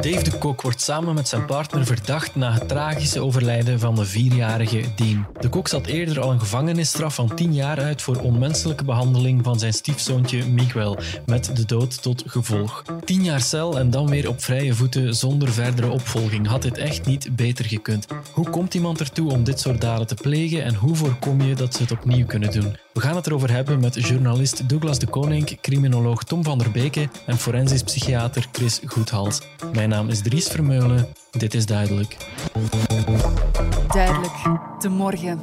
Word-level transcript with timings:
Dave 0.00 0.22
de 0.22 0.38
Kok 0.38 0.62
wordt 0.62 0.80
samen 0.80 1.14
met 1.14 1.28
zijn 1.28 1.44
partner 1.44 1.86
verdacht 1.86 2.34
na 2.34 2.52
het 2.52 2.68
tragische 2.68 3.20
overlijden 3.20 3.78
van 3.78 3.94
de 3.94 4.04
vierjarige 4.04 4.82
Dean. 4.96 5.26
De 5.40 5.48
Kok 5.48 5.68
zat 5.68 5.86
eerder 5.86 6.20
al 6.20 6.30
een 6.30 6.40
gevangenisstraf 6.40 7.14
van 7.14 7.34
10 7.34 7.54
jaar 7.54 7.80
uit 7.80 8.02
voor 8.02 8.16
onmenselijke 8.16 8.84
behandeling 8.84 9.44
van 9.44 9.58
zijn 9.58 9.72
stiefzoontje 9.72 10.46
Miguel, 10.46 10.98
met 11.26 11.56
de 11.56 11.64
dood 11.64 12.02
tot 12.02 12.22
gevolg. 12.26 12.84
10 13.04 13.24
jaar 13.24 13.40
cel 13.40 13.78
en 13.78 13.90
dan 13.90 14.08
weer 14.08 14.28
op 14.28 14.42
vrije 14.42 14.74
voeten 14.74 15.14
zonder 15.14 15.52
verdere 15.52 15.90
opvolging. 15.90 16.46
Had 16.46 16.62
dit 16.62 16.78
echt 16.78 17.06
niet 17.06 17.36
beter 17.36 17.64
gekund? 17.64 18.06
Hoe 18.32 18.50
komt 18.50 18.74
iemand 18.74 19.00
ertoe 19.00 19.30
om 19.30 19.44
dit 19.44 19.60
soort 19.60 19.80
daden 19.80 20.06
te 20.06 20.14
plegen 20.14 20.64
en 20.64 20.74
hoe 20.74 20.96
voorkom 20.96 21.40
je 21.42 21.54
dat 21.54 21.74
ze 21.74 21.82
het 21.82 21.92
opnieuw 21.92 22.26
kunnen 22.26 22.52
doen? 22.52 22.76
We 22.92 23.00
gaan 23.00 23.16
het 23.16 23.26
erover 23.26 23.50
hebben 23.50 23.80
met 23.80 24.06
journalist 24.08 24.68
Douglas 24.68 24.98
de 24.98 25.06
Koning, 25.06 25.60
criminoloog 25.60 26.24
Tom 26.24 26.44
van 26.44 26.58
der 26.58 26.70
Beke 26.70 27.08
en 27.26 27.38
forensisch 27.38 27.82
psychiater 27.82 28.46
Chris 28.52 28.80
Goedhals. 28.84 29.40
Mijn 29.72 29.88
naam 29.88 30.08
is 30.08 30.20
Dries 30.22 30.48
Vermeulen. 30.48 31.08
Dit 31.30 31.54
is 31.54 31.66
Duidelijk. 31.66 32.16
Duidelijk. 33.88 34.32
De 34.78 34.88
morgen. 34.88 35.40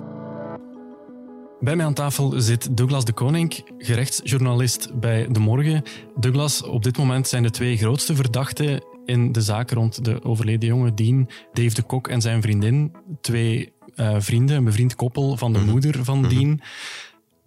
Bij 1.59 1.75
mij 1.75 1.85
aan 1.85 1.93
tafel 1.93 2.33
zit 2.41 2.77
Douglas 2.77 3.05
de 3.05 3.13
Koning, 3.13 3.69
gerechtsjournalist 3.77 4.99
bij 4.99 5.27
De 5.31 5.39
Morgen. 5.39 5.83
Douglas, 6.15 6.63
op 6.63 6.83
dit 6.83 6.97
moment 6.97 7.27
zijn 7.27 7.43
de 7.43 7.51
twee 7.51 7.77
grootste 7.77 8.15
verdachten 8.15 8.83
in 9.05 9.31
de 9.31 9.41
zaak 9.41 9.71
rond 9.71 10.05
de 10.05 10.23
overleden 10.23 10.67
jonge 10.67 10.93
Dean, 10.93 11.29
Dave 11.53 11.73
de 11.73 11.81
Kok 11.81 12.07
en 12.07 12.21
zijn 12.21 12.41
vriendin. 12.41 12.95
Twee 13.21 13.73
uh, 13.95 14.15
vrienden, 14.19 14.57
een 14.57 14.63
bevriend 14.63 14.95
koppel 14.95 15.37
van 15.37 15.53
de 15.53 15.59
mhm. 15.59 15.69
moeder 15.69 16.03
van 16.03 16.19
mhm. 16.19 16.29
Dean 16.29 16.61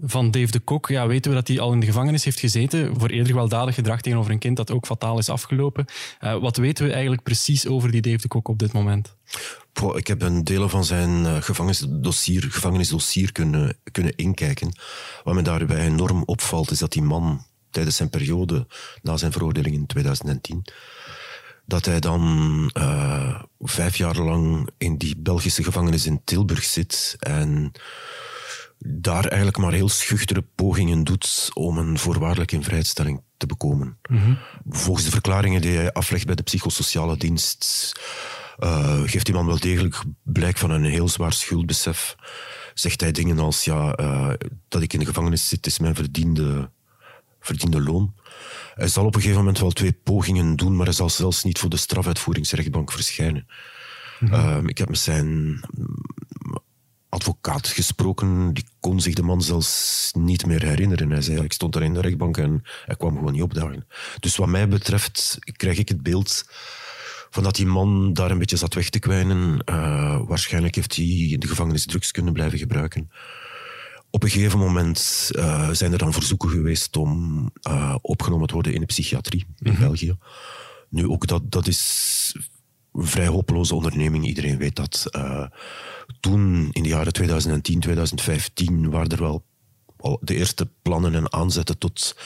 van 0.03 0.31
Dave 0.31 0.51
de 0.51 0.59
Kok 0.59 0.89
ja, 0.89 1.07
weten 1.07 1.31
we 1.31 1.37
dat 1.37 1.49
hij 1.49 1.61
al 1.61 1.73
in 1.73 1.81
de 1.81 1.87
gevangenis 1.87 2.25
heeft 2.25 2.41
gezeten 2.41 3.01
voor 3.01 3.09
eerder 3.09 3.27
gewelddadig 3.27 3.75
gedrag 3.75 4.01
tegenover 4.01 4.31
een 4.31 4.39
kind 4.39 4.57
dat 4.57 4.71
ook 4.71 4.87
fataal 4.87 5.19
is 5.19 5.29
afgelopen. 5.29 5.85
Uh, 6.21 6.37
wat 6.39 6.57
weten 6.57 6.85
we 6.85 6.93
eigenlijk 6.93 7.23
precies 7.23 7.67
over 7.67 7.91
die 7.91 8.01
Dave 8.01 8.17
de 8.17 8.29
Kok 8.29 8.49
op 8.49 8.59
dit 8.59 8.73
moment? 8.73 9.17
ik 9.95 10.07
heb 10.07 10.23
een 10.23 10.45
deel 10.45 10.69
van 10.69 10.85
zijn 10.85 11.11
uh, 11.11 11.37
gevangenisdossier, 11.37 12.43
gevangenisdossier 12.43 13.33
kunnen, 13.33 13.77
kunnen 13.93 14.17
inkijken. 14.17 14.79
Wat 15.25 15.35
me 15.35 15.43
daarbij 15.43 15.87
enorm 15.87 16.23
opvalt, 16.25 16.71
is 16.71 16.79
dat 16.79 16.93
die 16.93 17.03
man 17.03 17.45
tijdens 17.71 17.97
zijn 17.97 18.11
periode 18.11 18.67
na 19.03 19.17
zijn 19.17 19.33
veroordeling 19.33 19.75
in 19.75 19.87
2010 19.87 20.65
dat 21.71 21.85
hij 21.85 22.01
dan 22.01 22.71
uh, 22.79 23.41
vijf 23.61 23.97
jaar 23.97 24.17
lang 24.17 24.69
in 24.79 24.97
die 24.97 25.17
Belgische 25.17 25.65
gevangenis 25.65 26.07
in 26.07 26.21
Tilburg 26.25 26.65
zit 26.65 27.17
en 27.19 27.73
daar 28.87 29.25
eigenlijk 29.25 29.57
maar 29.59 29.73
heel 29.73 29.89
schuchtere 29.89 30.45
pogingen 30.55 31.05
doet 31.05 31.51
om 31.55 31.79
een 31.79 31.99
voorwaardelijke 31.99 32.55
invrijheidstelling 32.55 33.23
te 33.37 33.47
bekomen. 33.47 33.99
Mhm. 34.11 34.35
Volgens 34.69 35.05
de 35.05 35.11
verklaringen 35.11 35.61
die 35.61 35.77
hij 35.77 35.93
aflegt 35.93 36.27
bij 36.27 36.35
de 36.35 36.43
psychosociale 36.43 37.17
dienst, 37.17 37.93
uh, 38.59 39.01
geeft 39.05 39.27
die 39.27 39.35
man 39.35 39.47
wel 39.47 39.59
degelijk 39.59 40.03
blijk 40.23 40.59
van 40.59 40.71
een 40.71 40.85
heel 40.85 41.09
zwaar 41.09 41.33
schuldbesef. 41.33 42.17
Zegt 42.75 43.01
hij 43.01 43.13
dingen 43.13 43.39
als, 43.39 43.65
ja, 43.65 43.99
uh, 44.01 44.33
dat 44.69 44.83
ik 44.83 44.93
in 44.93 44.99
de 44.99 45.07
gevangenis 45.07 45.49
zit 45.49 45.67
is 45.67 45.79
mijn 45.79 45.95
verdiende, 45.95 46.71
verdiende 47.41 47.83
loon. 47.83 48.15
Hij 48.75 48.89
zal 48.89 49.05
op 49.05 49.15
een 49.15 49.21
gegeven 49.21 49.43
moment 49.43 49.59
wel 49.59 49.71
twee 49.71 49.93
pogingen 49.93 50.57
doen, 50.57 50.77
maar 50.77 50.87
hij 50.87 50.95
zal 50.95 51.11
zelfs 51.11 51.45
niet 51.45 51.59
voor 51.59 51.71
de 51.71 51.77
strafuitvoeringsrechtbank 51.77 52.93
verschijnen. 52.93 53.47
Mm 54.21 54.29
-hmm. 54.29 54.69
ik 54.69 54.79
heb 54.79 54.89
met 54.89 54.99
zijn 54.99 55.61
advocaat 57.11 57.69
gesproken, 57.69 58.55
die 58.55 58.65
kon 58.81 59.01
zich 59.01 59.15
de 59.15 59.23
man 59.23 59.43
zelfs 59.43 60.11
niet 60.19 60.47
meer 60.47 60.63
herinneren. 60.63 61.11
Hij 61.11 61.23
zei, 61.23 61.43
ik 61.43 61.53
stond 61.53 61.73
daar 61.73 61.83
in 61.83 61.95
de 61.95 62.01
rechtbank 62.01 62.37
en 62.37 62.63
hij 62.85 62.97
kwam 62.97 63.17
gewoon 63.17 63.33
niet 63.33 63.43
opdagen. 63.43 63.87
Dus 64.21 64.37
wat 64.37 64.49
mij 64.49 64.69
betreft 64.69 65.39
krijg 65.57 65.79
ik 65.79 65.89
het 65.89 66.03
beeld 66.03 66.45
van 67.31 67.43
dat 67.43 67.55
die 67.55 67.67
man 67.67 68.13
daar 68.13 68.31
een 68.31 68.39
beetje 68.39 68.57
zat 68.57 68.75
weg 68.75 68.89
te 68.89 68.99
kwijnen. 68.99 69.63
Uh, 69.65 70.21
waarschijnlijk 70.27 70.75
heeft 70.75 70.97
hij 70.97 71.05
in 71.05 71.41
de 71.41 71.49
gevangenis 71.49 71.87
drugs 71.87 72.11
kunnen 72.11 72.33
blijven 72.33 72.59
gebruiken. 72.59 73.11
Op 74.11 74.23
een 74.23 74.31
gegeven 74.31 74.59
moment 74.59 75.31
uh, 75.33 75.71
zijn 75.71 75.93
er 75.93 75.99
dan 75.99 76.13
verzoeken 76.13 76.49
geweest 76.49 76.97
om 76.97 77.43
uh, 77.69 77.97
opgenomen 78.01 78.47
te 78.47 78.55
worden 78.55 78.75
in 78.75 78.81
de 78.81 78.87
psychiatrie 78.87 79.47
in 79.59 79.73
mhm. 79.73 79.81
België. 79.81 80.17
Nu, 80.89 81.09
ook 81.09 81.27
dat, 81.27 81.51
dat 81.53 81.67
is 81.67 82.35
vrij 82.93 83.27
hopeloze 83.27 83.75
onderneming. 83.75 84.25
Iedereen 84.25 84.59
weet 84.59 84.77
dat 84.77 85.11
toen, 86.21 86.69
in 86.73 86.83
de 86.83 86.89
jaren 86.89 87.13
2010, 87.13 87.81
2015, 87.81 88.91
waren 88.91 89.09
er 89.09 89.21
wel 89.21 89.45
al 90.01 90.19
de 90.21 90.35
eerste 90.35 90.69
plannen 90.83 91.15
en 91.15 91.33
aanzetten 91.33 91.79
tot 91.79 92.17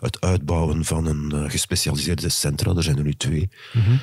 het 0.00 0.20
uitbouwen 0.20 0.84
van 0.84 1.06
een 1.06 1.30
uh, 1.34 1.50
gespecialiseerde 1.50 2.28
centra. 2.28 2.74
Er 2.74 2.82
zijn 2.82 2.96
er 2.96 3.04
nu 3.04 3.14
twee. 3.14 3.48
Mm 3.72 4.00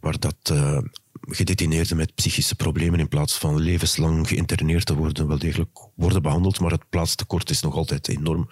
Waar 0.00 0.18
dat 0.18 0.50
uh, 0.52 0.78
gedetineerden 1.20 1.96
met 1.96 2.14
psychische 2.14 2.54
problemen 2.54 3.00
in 3.00 3.08
plaats 3.08 3.38
van 3.38 3.60
levenslang 3.60 4.28
geïnterneerd 4.28 4.86
te 4.86 4.94
worden, 4.94 5.28
wel 5.28 5.38
degelijk 5.38 5.78
worden 5.94 6.22
behandeld. 6.22 6.60
Maar 6.60 6.70
het 6.70 6.88
plaatstekort 6.88 7.50
is 7.50 7.60
nog 7.60 7.74
altijd 7.74 8.08
enorm. 8.08 8.48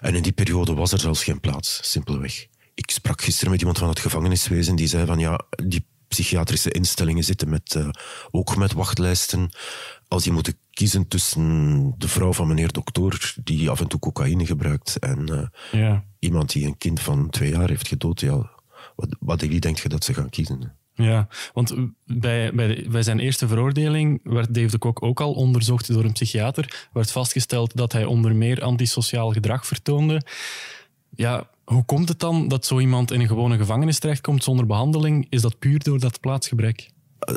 En 0.00 0.14
in 0.14 0.22
die 0.22 0.32
periode 0.32 0.74
was 0.74 0.92
er 0.92 1.00
zelfs 1.00 1.24
geen 1.24 1.40
plaats, 1.40 1.78
simpelweg. 1.82 2.46
Ik 2.74 2.90
sprak 2.90 3.22
gisteren 3.22 3.50
met 3.50 3.60
iemand 3.60 3.78
van 3.78 3.88
het 3.88 3.98
gevangeniswezen 3.98 4.76
die 4.76 4.86
zei 4.86 5.06
van 5.06 5.18
ja, 5.18 5.40
die 5.64 5.86
psychiatrische 6.14 6.70
instellingen 6.70 7.24
zitten 7.24 7.48
met, 7.48 7.74
uh, 7.74 7.88
ook 8.30 8.56
met 8.56 8.72
wachtlijsten. 8.72 9.50
Als 10.08 10.22
die 10.22 10.32
moeten 10.32 10.56
kiezen 10.70 11.08
tussen 11.08 11.94
de 11.98 12.08
vrouw 12.08 12.32
van 12.32 12.48
meneer 12.48 12.72
dokter, 12.72 13.34
die 13.44 13.70
af 13.70 13.80
en 13.80 13.88
toe 13.88 14.00
cocaïne 14.00 14.46
gebruikt, 14.46 14.98
en 14.98 15.30
uh, 15.30 15.80
ja. 15.82 16.04
iemand 16.18 16.52
die 16.52 16.66
een 16.66 16.78
kind 16.78 17.00
van 17.00 17.30
twee 17.30 17.50
jaar 17.50 17.68
heeft 17.68 17.88
gedood, 17.88 18.20
ja, 18.20 18.50
wat, 18.96 19.16
wat 19.20 19.40
wie 19.40 19.60
denk 19.60 19.78
je 19.78 19.88
dat 19.88 20.04
ze 20.04 20.14
gaan 20.14 20.30
kiezen? 20.30 20.76
Ja, 20.96 21.28
want 21.52 21.74
bij, 22.04 22.54
bij, 22.54 22.86
bij 22.90 23.02
zijn 23.02 23.18
eerste 23.18 23.48
veroordeling 23.48 24.20
werd 24.22 24.54
Dave 24.54 24.70
de 24.70 24.78
Kok 24.78 25.02
ook 25.02 25.20
al 25.20 25.32
onderzocht 25.32 25.92
door 25.92 26.04
een 26.04 26.12
psychiater. 26.12 26.88
werd 26.92 27.10
vastgesteld 27.10 27.76
dat 27.76 27.92
hij 27.92 28.04
onder 28.04 28.36
meer 28.36 28.62
antisociaal 28.62 29.32
gedrag 29.32 29.66
vertoonde. 29.66 30.22
Ja, 31.10 31.48
hoe 31.64 31.84
komt 31.84 32.08
het 32.08 32.20
dan 32.20 32.48
dat 32.48 32.66
zo 32.66 32.78
iemand 32.78 33.10
in 33.10 33.20
een 33.20 33.26
gewone 33.26 33.56
gevangenis 33.56 33.98
terechtkomt 33.98 34.44
zonder 34.44 34.66
behandeling? 34.66 35.26
Is 35.28 35.42
dat 35.42 35.58
puur 35.58 35.78
door 35.78 35.98
dat 35.98 36.20
plaatsgebrek? 36.20 36.92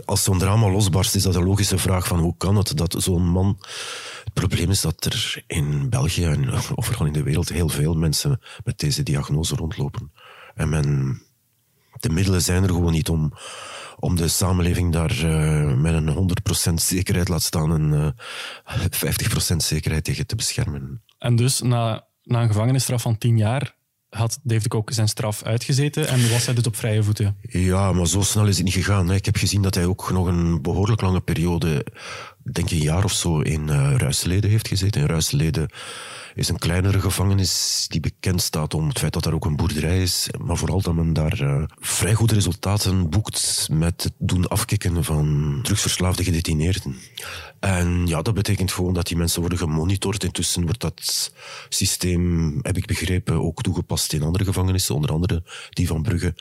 Als 0.06 0.24
zo'n 0.24 0.38
drama 0.38 0.70
losbarst, 0.70 1.16
is 1.16 1.24
dat 1.24 1.36
een 1.36 1.46
logische 1.46 1.78
vraag 1.78 2.08
van 2.08 2.20
hoe 2.20 2.38
kan 2.38 2.56
het 2.56 2.78
dat 2.78 2.96
zo'n 2.98 3.30
man... 3.30 3.58
Het 4.24 4.34
probleem 4.34 4.70
is 4.70 4.82
dat 4.82 5.06
er 5.06 5.44
in 5.48 5.90
België 5.90 6.24
en 6.24 6.50
overal 6.76 7.06
in 7.06 7.14
de 7.14 7.24
wereld 7.24 7.50
heel 7.50 7.70
veel 7.70 7.94
mensen 7.94 8.42
met 8.64 8.80
deze 8.80 9.04
diagnose 9.04 9.56
rondlopen. 9.56 10.12
En 10.56 10.70
men, 10.70 11.22
de 12.00 12.10
middelen 12.10 12.42
zijn 12.42 12.64
er 12.64 12.70
gewoon 12.70 12.92
niet 12.92 13.10
om, 13.10 13.34
om 14.00 14.16
de 14.16 14.28
samenleving 14.28 14.94
daar 14.94 15.24
uh, 15.24 15.74
met 15.76 15.94
een 15.94 16.30
100% 16.72 16.74
zekerheid 16.74 17.28
laat 17.28 17.42
staan 17.44 17.74
en 17.74 17.92
uh, 17.92 18.84
eh, 18.84 19.54
50% 19.54 19.56
zekerheid 19.56 20.04
tegen 20.04 20.28
te 20.28 20.36
beschermen. 20.36 21.04
En 21.18 21.36
dus 21.36 21.62
na, 21.62 22.08
na 22.24 22.42
een 22.42 22.48
gevangenisstraf 22.48 23.02
van 23.02 23.18
10 23.18 23.38
jaar 23.38 23.77
had 24.10 24.40
Dave 24.44 24.70
de 24.70 24.94
zijn 24.94 25.08
straf 25.08 25.44
uitgezeten 25.44 26.08
en 26.08 26.30
was 26.30 26.46
hij 26.46 26.56
dus 26.56 26.68
op 26.68 26.76
vrije 26.76 27.04
voeten. 27.04 27.38
Ja, 27.42 27.92
maar 27.92 28.08
zo 28.08 28.22
snel 28.22 28.48
is 28.48 28.56
het 28.56 28.66
niet 28.66 28.74
gegaan. 28.74 29.12
Ik 29.12 29.26
heb 29.26 29.36
gezien 29.36 29.62
dat 29.62 29.76
hij 29.76 29.86
ook 29.86 30.12
nog 30.12 30.28
een 30.28 30.62
behoorlijk 30.62 31.02
lange 31.02 31.22
periode, 31.22 31.86
denk 32.52 32.70
een 32.70 32.78
jaar 32.78 33.04
of 33.04 33.12
zo, 33.12 33.40
in 33.40 33.68
uh, 33.68 33.96
Ruisleden 33.96 34.50
heeft 34.50 34.68
gezeten. 34.68 35.02
In 35.02 35.08
Ruisleden 35.08 35.70
is 36.36 36.50
een 36.50 36.60
kleinere 36.60 37.02
gevangenis 37.02 37.86
die 37.90 38.00
bekend 38.00 38.42
staat 38.42 38.74
om 38.74 38.88
het 38.88 39.00
feit 39.00 39.14
dat 39.14 39.24
daar 39.24 39.34
ook 39.34 39.46
een 39.46 39.56
boerderij 39.56 40.02
is, 40.02 40.30
maar 40.42 40.58
vooral 40.58 40.82
dat 40.82 40.94
men 40.94 41.14
daar 41.14 41.42
uh, 41.42 41.64
vrij 41.80 42.14
goede 42.14 42.34
resultaten 42.34 43.10
boekt 43.10 43.68
met 43.72 44.04
het 44.04 44.14
doen 44.18 44.48
afkicken 44.48 45.04
van 45.04 45.60
drugsverslaafde 45.64 46.24
gedetineerden. 46.24 46.96
En 47.60 48.08
ja, 48.08 48.22
dat 48.22 48.34
betekent 48.34 48.72
gewoon 48.72 48.94
dat 48.94 49.08
die 49.08 49.18
mensen 49.18 49.40
worden 49.40 49.58
gemonitord. 49.60 50.24
Intussen 50.24 50.64
wordt 50.64 50.82
dat 50.82 51.32
systeem, 51.70 52.60
heb 52.62 52.78
ik 52.78 52.86
begrepen, 52.86 53.42
ook 53.42 53.62
toegepast 53.62 54.14
in 54.14 54.24
andere 54.24 54.44
gevangenissen, 54.46 54.96
onder 54.96 55.12
andere 55.12 55.44
die 55.70 55.88
van 55.88 56.02
Brugge. 56.02 56.36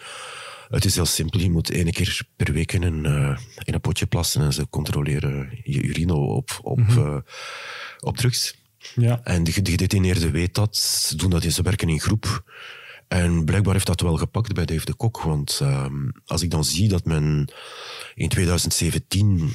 Het 0.69 0.85
is 0.85 0.95
heel 0.95 1.07
simpel. 1.07 1.41
Je 1.41 1.51
moet 1.51 1.71
één 1.71 1.93
keer 1.93 2.23
per 2.37 2.53
week 2.53 2.73
in 2.73 2.83
een, 2.83 3.05
uh, 3.05 3.39
in 3.65 3.75
een 3.75 3.81
potje 3.81 4.07
plassen 4.07 4.43
en 4.43 4.53
ze 4.53 4.69
controleren 4.69 5.61
je 5.63 5.83
urine 5.83 6.15
op, 6.15 6.59
op, 6.63 6.79
mm 6.79 6.85
-hmm. 6.85 7.07
uh, 7.07 7.21
op 8.01 8.17
drugs. 8.17 8.57
Ja. 8.95 9.21
En 9.25 9.45
de 9.45 9.53
gedetineerde 9.53 10.31
weet 10.31 10.55
dat. 10.55 10.77
Ze 10.77 11.17
doen 11.17 11.31
dat 11.31 11.45
in, 11.45 11.53
ze 11.53 11.63
werken 11.63 11.89
in 11.89 12.01
groep. 12.01 12.45
En 13.09 13.45
blijkbaar 13.45 13.73
heeft 13.73 13.87
dat 13.87 14.01
wel 14.01 14.17
gepakt 14.17 14.53
bij 14.53 14.65
Dave 14.65 14.85
de 14.85 14.95
Kok. 14.95 15.23
Want 15.23 15.61
uh, 15.63 15.87
als 16.25 16.43
ik 16.43 16.51
dan 16.51 16.65
zie 16.65 16.89
dat 16.89 17.05
men 17.05 17.53
in 18.15 18.29
2017 18.29 19.53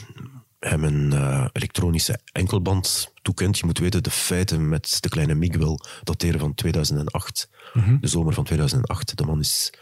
hem 0.60 0.84
een 0.84 1.12
uh, 1.14 1.48
elektronische 1.52 2.20
enkelband 2.32 3.14
toekent. 3.22 3.58
Je 3.58 3.66
moet 3.66 3.80
weten, 3.80 4.04
de 4.04 4.12
feiten 4.12 4.70
met 4.70 4.98
de 5.00 5.10
kleine 5.10 5.36
Miguel 5.36 5.80
dateren 6.04 6.40
van 6.40 6.54
2008. 6.54 7.50
Mm 7.74 7.84
-hmm. 7.84 7.98
De 8.02 8.08
zomer 8.08 8.34
van 8.34 8.44
2008. 8.44 9.18
De 9.18 9.26
man 9.26 9.40
is 9.40 9.74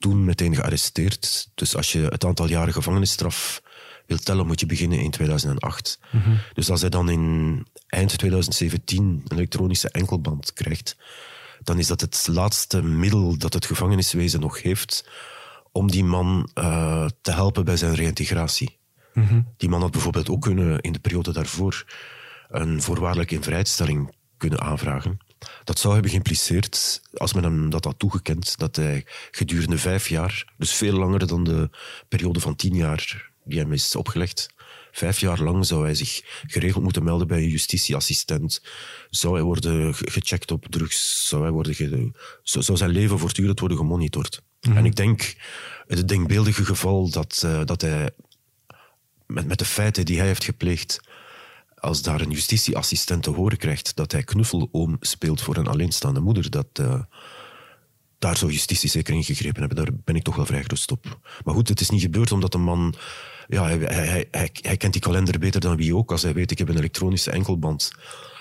toen 0.00 0.24
meteen 0.24 0.54
gearresteerd. 0.54 1.48
Dus 1.54 1.76
als 1.76 1.92
je 1.92 2.00
het 2.00 2.24
aantal 2.24 2.48
jaren 2.48 2.72
gevangenisstraf 2.72 3.62
wil 4.06 4.18
tellen, 4.18 4.46
moet 4.46 4.60
je 4.60 4.66
beginnen 4.66 4.98
in 4.98 5.10
2008. 5.10 5.98
Dus 6.54 6.70
als 6.70 6.80
hij 6.80 6.90
dan 6.90 7.10
in 7.10 7.66
eind 7.86 8.18
2017 8.18 9.04
een 9.04 9.36
elektronische 9.36 9.90
enkelband 9.90 10.52
krijgt, 10.52 10.96
dan 11.62 11.78
is 11.78 11.86
dat 11.86 12.00
het 12.00 12.26
laatste 12.30 12.82
middel 12.82 13.38
dat 13.38 13.54
het 13.54 13.66
gevangeniswezen 13.66 14.40
nog 14.40 14.62
heeft 14.62 15.08
om 15.72 15.90
die 15.90 16.04
man 16.04 16.50
uh, 16.54 17.06
te 17.20 17.32
helpen 17.32 17.64
bij 17.64 17.76
zijn 17.76 17.94
reïntegratie. 17.94 18.78
Die 19.56 19.68
man 19.68 19.80
had 19.80 19.90
bijvoorbeeld 19.90 20.30
ook 20.30 20.42
kunnen 20.42 20.80
in 20.80 20.92
de 20.92 20.98
periode 20.98 21.32
daarvoor 21.32 21.84
een 22.48 22.82
voorwaardelijke 22.82 23.34
invrijheidstelling 23.34 24.14
kunnen 24.36 24.60
aanvragen. 24.60 25.18
Dat 25.64 25.78
zou 25.78 25.92
hebben 25.92 26.10
geïmpliceerd, 26.10 27.00
als 27.12 27.32
men 27.32 27.44
hem 27.44 27.70
dat 27.70 27.84
had 27.84 27.98
toegekend, 27.98 28.58
dat 28.58 28.76
hij 28.76 29.06
gedurende 29.30 29.78
vijf 29.78 30.08
jaar, 30.08 30.52
dus 30.58 30.72
veel 30.72 30.92
langer 30.92 31.26
dan 31.26 31.44
de 31.44 31.70
periode 32.08 32.40
van 32.40 32.56
tien 32.56 32.74
jaar 32.74 33.30
die 33.44 33.58
hem 33.58 33.72
is 33.72 33.96
opgelegd, 33.96 34.48
vijf 34.92 35.20
jaar 35.20 35.40
lang 35.40 35.66
zou 35.66 35.84
hij 35.84 35.94
zich 35.94 36.42
geregeld 36.46 36.82
moeten 36.82 37.04
melden 37.04 37.26
bij 37.26 37.38
een 37.38 37.48
justitieassistent. 37.48 38.62
Zou 39.10 39.34
hij 39.34 39.42
worden 39.42 39.94
gecheckt 39.94 40.50
op 40.50 40.66
drugs? 40.68 41.28
Zou, 41.28 41.42
hij 41.42 41.50
worden 41.50 41.74
ge... 41.74 42.10
zou 42.42 42.78
zijn 42.78 42.90
leven 42.90 43.18
voortdurend 43.18 43.60
worden 43.60 43.78
gemonitord? 43.78 44.42
Mhm. 44.60 44.76
En 44.76 44.84
ik 44.84 44.96
denk, 44.96 45.34
het 45.86 46.08
denkbeeldige 46.08 46.64
geval 46.64 47.10
dat, 47.10 47.42
uh, 47.44 47.64
dat 47.64 47.80
hij 47.80 48.10
met, 49.26 49.46
met 49.46 49.58
de 49.58 49.64
feiten 49.64 50.04
die 50.04 50.18
hij 50.18 50.26
heeft 50.26 50.44
gepleegd, 50.44 51.00
als 51.80 52.02
daar 52.02 52.20
een 52.20 52.30
justitieassistent 52.30 53.22
te 53.22 53.30
horen 53.30 53.58
krijgt 53.58 53.96
dat 53.96 54.12
hij 54.12 54.22
knuffeloom 54.22 54.96
speelt 55.00 55.40
voor 55.40 55.56
een 55.56 55.66
alleenstaande 55.66 56.20
moeder, 56.20 56.50
dat, 56.50 56.66
uh, 56.80 57.00
daar 58.18 58.36
zou 58.36 58.50
justitie 58.50 58.90
zeker 58.90 59.14
in 59.14 59.24
gegrepen 59.24 59.60
hebben. 59.60 59.84
Daar 59.84 59.94
ben 60.04 60.16
ik 60.16 60.22
toch 60.22 60.36
wel 60.36 60.46
vrij 60.46 60.62
gerust 60.62 60.90
op. 60.90 61.18
Maar 61.44 61.54
goed, 61.54 61.68
het 61.68 61.80
is 61.80 61.90
niet 61.90 62.00
gebeurd 62.00 62.32
omdat 62.32 62.54
een 62.54 62.62
man... 62.62 62.94
Ja, 63.48 63.64
hij, 63.64 63.78
hij, 63.78 64.28
hij, 64.30 64.50
hij 64.52 64.76
kent 64.76 64.92
die 64.92 65.02
kalender 65.02 65.38
beter 65.38 65.60
dan 65.60 65.76
wie 65.76 65.96
ook. 65.96 66.10
Als 66.10 66.22
hij 66.22 66.34
weet, 66.34 66.50
ik 66.50 66.58
heb 66.58 66.68
een 66.68 66.76
elektronische 66.76 67.30
enkelband. 67.30 67.90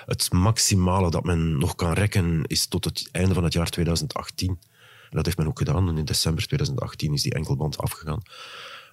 Het 0.05 0.31
maximale 0.31 1.11
dat 1.11 1.23
men 1.23 1.57
nog 1.57 1.75
kan 1.75 1.93
rekken 1.93 2.43
is 2.45 2.67
tot 2.67 2.85
het 2.85 3.09
einde 3.11 3.33
van 3.33 3.43
het 3.43 3.53
jaar 3.53 3.69
2018. 3.69 4.59
dat 5.09 5.25
heeft 5.25 5.37
men 5.37 5.47
ook 5.47 5.57
gedaan. 5.57 5.89
En 5.89 5.97
in 5.97 6.05
december 6.05 6.47
2018 6.47 7.13
is 7.13 7.21
die 7.21 7.33
enkelband 7.33 7.77
afgegaan. 7.77 8.21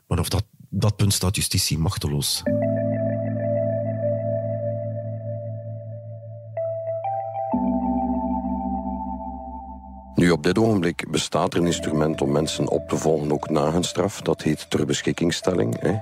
Maar 0.06 0.18
op 0.18 0.30
dat, 0.30 0.44
dat 0.68 0.96
punt 0.96 1.12
staat 1.12 1.36
justitie 1.36 1.78
machteloos. 1.78 2.42
Nu, 10.26 10.32
op 10.32 10.42
dit 10.42 10.58
ogenblik 10.58 11.10
bestaat 11.10 11.52
er 11.52 11.60
een 11.60 11.66
instrument 11.66 12.20
om 12.20 12.32
mensen 12.32 12.68
op 12.68 12.88
te 12.88 12.96
volgen, 12.96 13.32
ook 13.32 13.50
na 13.50 13.72
hun 13.72 13.84
straf. 13.84 14.20
Dat 14.20 14.42
heet 14.42 14.70
ter 14.70 14.86
beschikkingstelling. 14.86 15.80
Hè. 15.80 15.94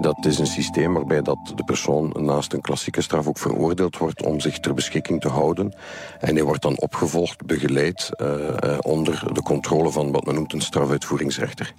Dat 0.00 0.24
is 0.26 0.38
een 0.38 0.46
systeem 0.46 0.94
waarbij 0.94 1.22
dat 1.22 1.52
de 1.54 1.64
persoon 1.64 2.12
naast 2.18 2.52
een 2.52 2.60
klassieke 2.60 3.02
straf 3.02 3.26
ook 3.26 3.38
veroordeeld 3.38 3.96
wordt 3.98 4.22
om 4.22 4.40
zich 4.40 4.60
ter 4.60 4.74
beschikking 4.74 5.20
te 5.20 5.28
houden. 5.28 5.74
En 6.20 6.34
hij 6.34 6.44
wordt 6.44 6.62
dan 6.62 6.78
opgevolgd, 6.78 7.46
begeleid, 7.46 8.10
uh, 8.16 8.78
onder 8.80 9.22
de 9.32 9.42
controle 9.42 9.90
van 9.90 10.12
wat 10.12 10.24
men 10.24 10.34
noemt 10.34 10.52
een 10.52 10.60
strafuitvoeringsrechter. 10.60 11.74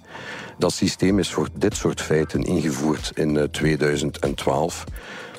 Dat 0.58 0.72
systeem 0.72 1.18
is 1.18 1.30
voor 1.30 1.48
dit 1.54 1.76
soort 1.76 2.00
feiten 2.00 2.42
ingevoerd 2.42 3.10
in 3.14 3.48
2012. 3.50 4.84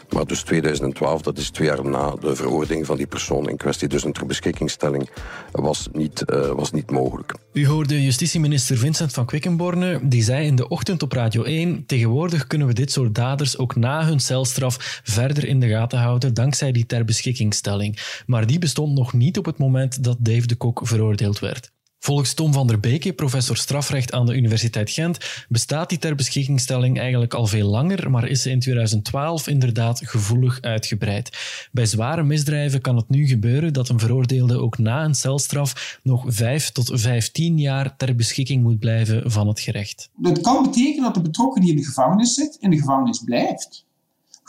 Eh, 0.07 0.15
maar 0.15 0.25
dus 0.25 0.41
2012, 0.41 1.21
dat 1.21 1.37
is 1.37 1.49
twee 1.49 1.67
jaar 1.67 1.85
na 1.85 2.15
de 2.15 2.35
veroordeling 2.35 2.85
van 2.85 2.97
die 2.97 3.07
persoon 3.07 3.49
in 3.49 3.57
kwestie. 3.57 3.87
Dus 3.87 4.03
een 4.03 4.13
ter 4.13 4.25
beschikkingstelling 4.25 5.09
was 5.51 5.87
niet, 5.91 6.23
uh, 6.33 6.51
was 6.51 6.71
niet 6.71 6.91
mogelijk. 6.91 7.33
U 7.53 7.67
hoorde 7.67 8.03
justitieminister 8.03 8.77
Vincent 8.77 9.13
van 9.13 9.25
Quickenborne. 9.25 9.99
Die 10.03 10.23
zei 10.23 10.45
in 10.45 10.55
de 10.55 10.67
ochtend 10.67 11.03
op 11.03 11.11
Radio 11.11 11.43
1... 11.43 11.85
Tegenwoordig 11.85 12.47
kunnen 12.47 12.67
we 12.67 12.73
dit 12.73 12.91
soort 12.91 13.15
daders 13.15 13.57
ook 13.57 13.75
na 13.75 14.05
hun 14.05 14.19
celstraf 14.19 15.01
verder 15.03 15.45
in 15.45 15.59
de 15.59 15.67
gaten 15.67 15.99
houden 15.99 16.33
dankzij 16.33 16.71
die 16.71 16.85
ter 16.85 17.05
beschikkingstelling. 17.05 17.99
Maar 18.25 18.47
die 18.47 18.59
bestond 18.59 18.93
nog 18.93 19.13
niet 19.13 19.37
op 19.37 19.45
het 19.45 19.57
moment 19.57 20.03
dat 20.03 20.17
Dave 20.19 20.47
de 20.47 20.55
Kok 20.55 20.81
veroordeeld 20.83 21.39
werd. 21.39 21.71
Volgens 22.07 22.33
Tom 22.33 22.53
van 22.53 22.67
der 22.67 22.79
Beke, 22.79 23.13
professor 23.13 23.57
strafrecht 23.57 24.13
aan 24.13 24.25
de 24.25 24.35
Universiteit 24.35 24.89
Gent, 24.89 25.17
bestaat 25.49 25.89
die 25.89 25.97
ter 25.97 26.15
beschikkingstelling 26.15 26.99
eigenlijk 26.99 27.33
al 27.33 27.45
veel 27.45 27.69
langer, 27.69 28.11
maar 28.11 28.27
is 28.27 28.41
ze 28.41 28.49
in 28.49 28.59
2012 28.59 29.47
inderdaad 29.47 30.01
gevoelig 30.03 30.61
uitgebreid. 30.61 31.37
Bij 31.71 31.85
zware 31.85 32.23
misdrijven 32.23 32.81
kan 32.81 32.95
het 32.95 33.09
nu 33.09 33.27
gebeuren 33.27 33.73
dat 33.73 33.89
een 33.89 33.99
veroordeelde 33.99 34.59
ook 34.59 34.77
na 34.77 35.03
een 35.03 35.15
celstraf 35.15 35.99
nog 36.03 36.23
5 36.27 36.71
tot 36.71 36.91
15 36.93 37.59
jaar 37.59 37.97
ter 37.97 38.15
beschikking 38.15 38.63
moet 38.63 38.79
blijven 38.79 39.31
van 39.31 39.47
het 39.47 39.59
gerecht. 39.59 40.09
Dat 40.15 40.41
kan 40.41 40.63
betekenen 40.63 41.03
dat 41.03 41.13
de 41.13 41.21
betrokkenen 41.21 41.67
die 41.67 41.75
in 41.75 41.81
de 41.81 41.87
gevangenis 41.87 42.33
zit, 42.33 42.57
in 42.59 42.69
de 42.69 42.77
gevangenis 42.77 43.21
blijft 43.25 43.85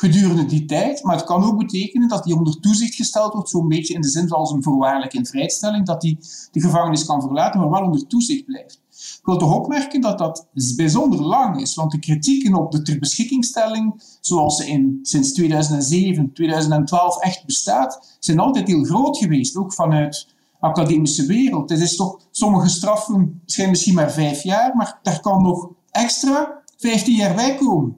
gedurende 0.00 0.46
die 0.46 0.64
tijd. 0.64 1.02
Maar 1.02 1.16
het 1.16 1.24
kan 1.24 1.44
ook 1.44 1.58
betekenen 1.58 2.08
dat 2.08 2.24
die 2.24 2.36
onder 2.36 2.60
toezicht 2.60 2.94
gesteld 2.94 3.32
wordt, 3.32 3.48
zo'n 3.48 3.68
beetje 3.68 3.94
in 3.94 4.00
de 4.00 4.08
zin 4.08 4.28
zoals 4.28 4.50
een 4.50 4.62
voorwaardelijke 4.62 5.16
invrijstelling, 5.16 5.86
dat 5.86 6.00
die 6.00 6.18
de 6.52 6.60
gevangenis 6.60 7.04
kan 7.04 7.20
verlaten, 7.20 7.60
maar 7.60 7.70
wel 7.70 7.82
onder 7.82 8.06
toezicht 8.06 8.44
blijft. 8.44 8.80
Ik 8.90 9.20
wil 9.22 9.36
toch 9.36 9.54
opmerken 9.54 10.00
dat 10.00 10.18
dat 10.18 10.46
bijzonder 10.76 11.22
lang 11.22 11.60
is, 11.60 11.74
want 11.74 11.90
de 11.90 11.98
kritieken 11.98 12.54
op 12.54 12.72
de 12.72 12.82
ter 12.82 12.98
beschikkingstelling, 12.98 14.02
zoals 14.20 14.56
ze 14.56 14.66
in, 14.66 14.98
sinds 15.02 15.32
2007, 15.32 16.32
2012 16.32 17.20
echt 17.20 17.44
bestaat, 17.46 18.16
zijn 18.18 18.38
altijd 18.38 18.66
heel 18.66 18.84
groot 18.84 19.18
geweest, 19.18 19.56
ook 19.56 19.74
vanuit 19.74 20.26
de 20.60 20.66
academische 20.66 21.26
wereld. 21.26 21.70
Het 21.70 21.80
is 21.80 21.96
toch, 21.96 22.20
sommige 22.30 22.68
straffen 22.68 23.40
zijn 23.44 23.70
misschien 23.70 23.94
maar 23.94 24.12
vijf 24.12 24.42
jaar, 24.42 24.76
maar 24.76 24.98
daar 25.02 25.20
kan 25.20 25.42
nog 25.42 25.68
extra 25.90 26.62
15 26.76 27.14
jaar 27.14 27.34
bij 27.34 27.54
komen. 27.54 27.96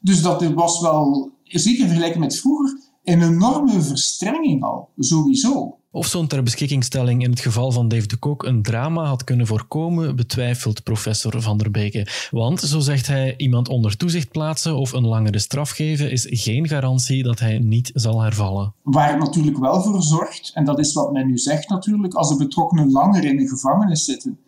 Dus 0.00 0.22
dat 0.22 0.44
was 0.44 0.80
wel 0.80 1.30
zeker 1.60 1.86
vergelijken 1.86 2.20
met 2.20 2.38
vroeger, 2.38 2.78
een 3.04 3.22
enorme 3.22 3.82
verstrenging 3.82 4.62
al, 4.62 4.88
sowieso. 4.98 5.76
Of 5.94 6.06
zo'n 6.06 6.26
ter 6.26 6.42
beschikkingstelling 6.42 7.22
in 7.22 7.30
het 7.30 7.40
geval 7.40 7.72
van 7.72 7.88
Dave 7.88 8.06
de 8.06 8.16
Kok 8.16 8.42
een 8.42 8.62
drama 8.62 9.04
had 9.04 9.24
kunnen 9.24 9.46
voorkomen, 9.46 10.16
betwijfelt 10.16 10.82
professor 10.82 11.42
Van 11.42 11.58
der 11.58 11.70
Beke. 11.70 12.06
Want, 12.30 12.60
zo 12.60 12.80
zegt 12.80 13.06
hij, 13.06 13.34
iemand 13.36 13.68
onder 13.68 13.96
toezicht 13.96 14.30
plaatsen 14.30 14.76
of 14.76 14.92
een 14.92 15.06
langere 15.06 15.38
straf 15.38 15.70
geven 15.70 16.10
is 16.10 16.26
geen 16.30 16.68
garantie 16.68 17.22
dat 17.22 17.38
hij 17.38 17.58
niet 17.58 17.90
zal 17.94 18.20
hervallen. 18.20 18.74
Waar 18.82 19.10
het 19.10 19.18
natuurlijk 19.18 19.58
wel 19.58 19.82
voor 19.82 20.02
zorgt, 20.02 20.50
en 20.54 20.64
dat 20.64 20.78
is 20.78 20.92
wat 20.92 21.12
men 21.12 21.26
nu 21.26 21.38
zegt 21.38 21.68
natuurlijk, 21.68 22.14
als 22.14 22.28
de 22.28 22.36
betrokkenen 22.36 22.90
langer 22.90 23.24
in 23.24 23.36
de 23.36 23.48
gevangenis 23.48 24.04
zitten, 24.04 24.38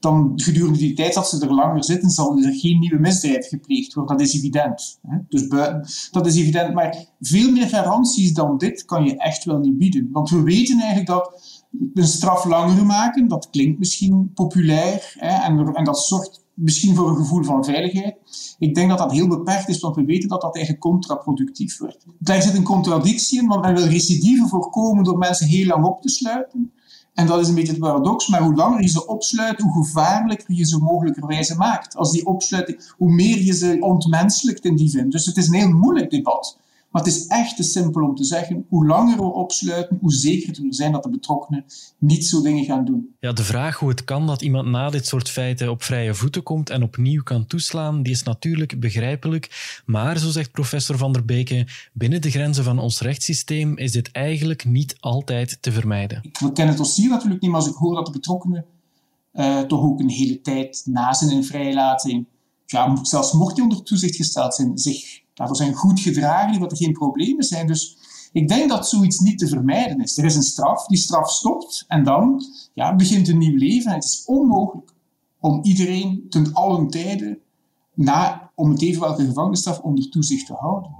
dan 0.00 0.32
gedurende 0.34 0.78
die 0.78 0.94
tijd 0.94 1.14
dat 1.14 1.28
ze 1.28 1.40
er 1.40 1.54
langer 1.54 1.84
zitten, 1.84 2.10
zal 2.10 2.38
er 2.38 2.54
geen 2.54 2.78
nieuwe 2.78 2.98
misdrijf 2.98 3.48
gepleegd 3.48 3.94
worden. 3.94 4.16
Dat 4.16 4.26
is 4.26 4.34
evident. 4.34 4.98
Hè? 5.02 5.18
Dus 5.28 5.48
dat 6.10 6.26
is 6.26 6.36
evident. 6.36 6.74
Maar 6.74 7.04
veel 7.20 7.50
meer 7.50 7.68
garanties 7.68 8.32
dan 8.32 8.58
dit 8.58 8.84
kan 8.84 9.04
je 9.04 9.16
echt 9.16 9.44
wel 9.44 9.58
niet 9.58 9.78
bieden. 9.78 10.08
Want 10.12 10.30
we 10.30 10.42
weten 10.42 10.78
eigenlijk 10.78 11.06
dat 11.06 11.42
een 11.94 12.06
straf 12.06 12.44
langer 12.44 12.86
maken, 12.86 13.28
dat 13.28 13.50
klinkt 13.50 13.78
misschien 13.78 14.30
populair 14.34 15.14
hè? 15.18 15.42
En, 15.44 15.74
en 15.74 15.84
dat 15.84 15.98
zorgt 15.98 16.44
misschien 16.54 16.94
voor 16.94 17.08
een 17.08 17.16
gevoel 17.16 17.44
van 17.44 17.64
veiligheid. 17.64 18.16
Ik 18.58 18.74
denk 18.74 18.88
dat 18.88 18.98
dat 18.98 19.12
heel 19.12 19.28
beperkt 19.28 19.68
is, 19.68 19.80
want 19.80 19.96
we 19.96 20.04
weten 20.04 20.28
dat 20.28 20.40
dat 20.40 20.54
eigenlijk 20.54 20.84
contraproductief 20.84 21.78
wordt. 21.78 22.06
Daar 22.18 22.42
zit 22.42 22.54
een 22.54 22.62
contradictie 22.62 23.40
in, 23.40 23.48
want 23.48 23.60
men 23.60 23.74
wil 23.74 23.86
recidive 23.86 24.48
voorkomen 24.48 25.04
door 25.04 25.18
mensen 25.18 25.46
heel 25.46 25.66
lang 25.66 25.84
op 25.84 26.02
te 26.02 26.08
sluiten. 26.08 26.72
En 27.20 27.26
dat 27.26 27.40
is 27.40 27.48
een 27.48 27.54
beetje 27.54 27.72
het 27.72 27.80
paradox, 27.80 28.28
maar 28.28 28.42
hoe 28.42 28.54
langer 28.54 28.82
je 28.82 28.88
ze 28.88 29.06
opsluit, 29.06 29.60
hoe 29.60 29.84
gevaarlijker 29.84 30.54
je 30.54 30.64
ze 30.64 30.78
mogelijkerwijze 30.78 31.56
maakt. 31.56 31.96
Als 31.96 32.12
die 32.12 32.26
opsluiting, 32.26 32.92
hoe 32.96 33.12
meer 33.12 33.42
je 33.44 33.52
ze 33.52 33.76
ontmenselijkt 33.80 34.64
in 34.64 34.76
die 34.76 34.88
zin. 34.88 35.10
Dus 35.10 35.26
het 35.26 35.36
is 35.36 35.48
een 35.48 35.54
heel 35.54 35.68
moeilijk 35.68 36.10
debat. 36.10 36.58
Maar 36.90 37.02
het 37.02 37.12
is 37.14 37.26
echt 37.26 37.56
te 37.56 37.62
simpel 37.62 38.02
om 38.02 38.14
te 38.14 38.24
zeggen, 38.24 38.66
hoe 38.68 38.86
langer 38.86 39.16
we 39.16 39.22
opsluiten, 39.22 39.98
hoe 40.00 40.12
zekerder 40.12 40.62
we 40.62 40.74
zijn 40.74 40.92
dat 40.92 41.02
de 41.02 41.10
betrokkenen 41.10 41.64
niet 41.98 42.26
zo 42.26 42.42
dingen 42.42 42.64
gaan 42.64 42.84
doen. 42.84 43.14
Ja, 43.20 43.32
de 43.32 43.44
vraag 43.44 43.78
hoe 43.78 43.88
het 43.88 44.04
kan 44.04 44.26
dat 44.26 44.42
iemand 44.42 44.68
na 44.68 44.90
dit 44.90 45.06
soort 45.06 45.28
feiten 45.28 45.70
op 45.70 45.82
vrije 45.82 46.14
voeten 46.14 46.42
komt 46.42 46.70
en 46.70 46.82
opnieuw 46.82 47.22
kan 47.22 47.46
toeslaan, 47.46 48.02
die 48.02 48.12
is 48.12 48.22
natuurlijk 48.22 48.80
begrijpelijk. 48.80 49.82
Maar, 49.86 50.18
zo 50.18 50.30
zegt 50.30 50.50
professor 50.50 50.96
Van 50.96 51.12
der 51.12 51.24
Beke, 51.24 51.66
binnen 51.92 52.22
de 52.22 52.30
grenzen 52.30 52.64
van 52.64 52.78
ons 52.78 53.00
rechtssysteem 53.00 53.76
is 53.76 53.92
dit 53.92 54.10
eigenlijk 54.12 54.64
niet 54.64 54.96
altijd 55.00 55.58
te 55.60 55.72
vermijden. 55.72 56.20
Ik 56.22 56.54
ken 56.54 56.68
het 56.68 56.76
dossier 56.76 57.08
natuurlijk 57.08 57.40
niet, 57.40 57.50
maar 57.50 57.60
als 57.60 57.70
ik 57.70 57.76
hoor 57.76 57.94
dat 57.94 58.06
de 58.06 58.12
betrokkenen 58.12 58.64
uh, 59.34 59.60
toch 59.60 59.82
ook 59.82 60.00
een 60.00 60.10
hele 60.10 60.40
tijd 60.40 60.82
na 60.84 61.12
zijn 61.12 61.44
vrijlating, 61.44 62.26
ja, 62.66 62.98
zelfs 63.02 63.32
mocht 63.32 63.56
hij 63.56 63.62
onder 63.62 63.82
toezicht 63.82 64.16
gesteld 64.16 64.54
zijn, 64.54 64.78
zich 64.78 65.20
Daarvoor 65.40 65.58
zijn 65.58 65.74
goed 65.74 66.00
gedragen, 66.00 66.60
dat 66.60 66.70
er 66.70 66.76
geen 66.76 66.92
problemen 66.92 67.44
zijn. 67.44 67.66
Dus 67.66 67.96
ik 68.32 68.48
denk 68.48 68.68
dat 68.68 68.88
zoiets 68.88 69.18
niet 69.18 69.38
te 69.38 69.48
vermijden 69.48 70.00
is. 70.00 70.18
Er 70.18 70.24
is 70.24 70.36
een 70.36 70.42
straf, 70.42 70.86
die 70.86 70.98
straf 70.98 71.30
stopt 71.30 71.84
en 71.88 72.04
dan 72.04 72.42
ja, 72.74 72.96
begint 72.96 73.28
een 73.28 73.38
nieuw 73.38 73.56
leven. 73.56 73.92
het 73.92 74.04
is 74.04 74.24
onmogelijk 74.26 74.92
om 75.40 75.60
iedereen 75.62 76.26
ten 76.28 76.52
allen 76.52 76.88
tijden 76.88 77.38
na, 77.94 78.50
om 78.54 78.70
het 78.70 78.82
even 78.82 79.00
welke 79.00 79.24
gevangenisstraf 79.24 79.78
onder 79.78 80.10
toezicht 80.10 80.46
te 80.46 80.54
houden. 80.54 80.90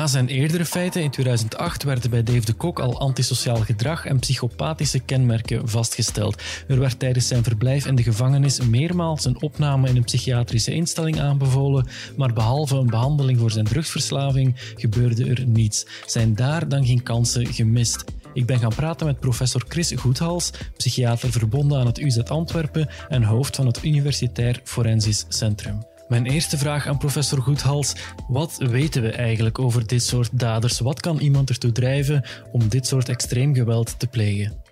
Na 0.00 0.06
zijn 0.06 0.28
eerdere 0.28 0.64
feiten 0.64 1.02
in 1.02 1.10
2008 1.10 1.82
werden 1.82 2.10
bij 2.10 2.22
Dave 2.22 2.44
de 2.44 2.52
Kok 2.52 2.78
al 2.78 3.00
antisociaal 3.00 3.56
gedrag 3.56 4.06
en 4.06 4.18
psychopathische 4.18 4.98
kenmerken 4.98 5.68
vastgesteld. 5.68 6.42
Er 6.68 6.78
werd 6.78 6.98
tijdens 6.98 7.26
zijn 7.26 7.42
verblijf 7.42 7.86
in 7.86 7.94
de 7.94 8.02
gevangenis 8.02 8.60
meermaals 8.60 9.24
een 9.24 9.42
opname 9.42 9.88
in 9.88 9.96
een 9.96 10.04
psychiatrische 10.04 10.72
instelling 10.72 11.20
aanbevolen, 11.20 11.86
maar 12.16 12.32
behalve 12.32 12.76
een 12.76 12.86
behandeling 12.86 13.38
voor 13.38 13.50
zijn 13.50 13.64
drugsverslaving 13.64 14.54
gebeurde 14.76 15.24
er 15.24 15.46
niets. 15.46 15.86
Zijn 16.06 16.34
daar 16.34 16.68
dan 16.68 16.86
geen 16.86 17.02
kansen 17.02 17.46
gemist? 17.46 18.04
Ik 18.34 18.46
ben 18.46 18.58
gaan 18.58 18.74
praten 18.74 19.06
met 19.06 19.20
professor 19.20 19.64
Chris 19.68 19.92
Goedhals, 19.96 20.50
psychiater 20.76 21.32
verbonden 21.32 21.78
aan 21.78 21.86
het 21.86 21.98
UZ 21.98 22.18
Antwerpen 22.18 22.88
en 23.08 23.22
hoofd 23.22 23.56
van 23.56 23.66
het 23.66 23.84
Universitair 23.84 24.60
Forensisch 24.64 25.24
Centrum. 25.28 25.89
Mijn 26.10 26.26
eerste 26.26 26.58
vraag 26.58 26.86
aan 26.86 26.98
professor 26.98 27.42
Goedhals. 27.42 27.92
Wat 28.28 28.56
weten 28.58 29.02
we 29.02 29.10
eigenlijk 29.10 29.58
over 29.58 29.86
dit 29.86 30.02
soort 30.02 30.28
daders? 30.32 30.80
Wat 30.80 31.00
kan 31.00 31.18
iemand 31.18 31.48
ertoe 31.48 31.72
drijven 31.72 32.24
om 32.52 32.68
dit 32.68 32.86
soort 32.86 33.08
extreem 33.08 33.54
geweld 33.54 33.98
te 33.98 34.06
plegen? 34.06 34.62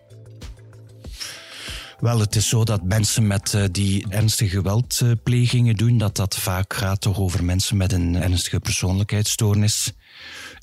Wel, 2.01 2.21
het 2.21 2.37
is 2.37 2.49
zo 2.49 2.65
dat 2.65 2.83
mensen 2.83 3.27
met 3.27 3.53
uh, 3.53 3.65
die 3.71 4.07
ernstige 4.09 4.51
geweldplegingen 4.51 5.77
doen, 5.77 5.99
dat 5.99 6.17
dat 6.17 6.37
vaak 6.37 6.75
gaat 6.75 7.01
toch 7.01 7.19
over 7.19 7.45
mensen 7.45 7.77
met 7.77 7.93
een 7.93 8.17
ernstige 8.17 8.61
persoonlijkheidsstoornis 8.61 9.93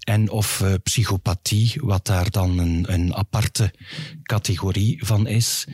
en 0.06 0.30
of 0.30 0.60
uh, 0.60 0.74
psychopathie, 0.84 1.74
wat 1.76 2.06
daar 2.06 2.30
dan 2.30 2.58
een, 2.58 2.94
een 2.94 3.16
aparte 3.16 3.74
categorie 4.24 5.06
van 5.06 5.28
is. 5.28 5.68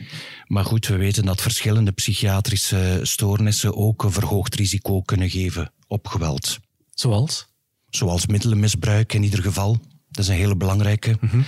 Maar 0.46 0.64
goed, 0.64 0.86
we 0.86 0.96
weten 0.96 1.24
dat 1.24 1.40
verschillende 1.40 1.92
psychiatrische 1.92 3.00
stoornissen 3.02 3.76
ook 3.76 4.02
een 4.02 4.12
verhoogd 4.12 4.54
risico 4.54 5.00
kunnen 5.00 5.30
geven 5.30 5.72
op 5.86 6.06
geweld. 6.06 6.58
Zoals? 6.94 7.46
Zoals 7.90 8.26
middelenmisbruik 8.26 9.12
in 9.12 9.22
ieder 9.22 9.42
geval. 9.42 9.78
Dat 10.10 10.24
is 10.24 10.30
een 10.30 10.36
hele 10.36 10.56
belangrijke. 10.56 11.16
Mm 11.20 11.28
-hmm. 11.28 11.44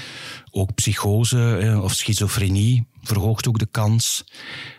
Ook 0.51 0.75
psychose 0.75 1.57
eh, 1.57 1.83
of 1.83 1.93
schizofrenie 1.93 2.87
verhoogt 3.03 3.49
ook 3.49 3.59
de 3.59 3.69
kans. 3.71 4.25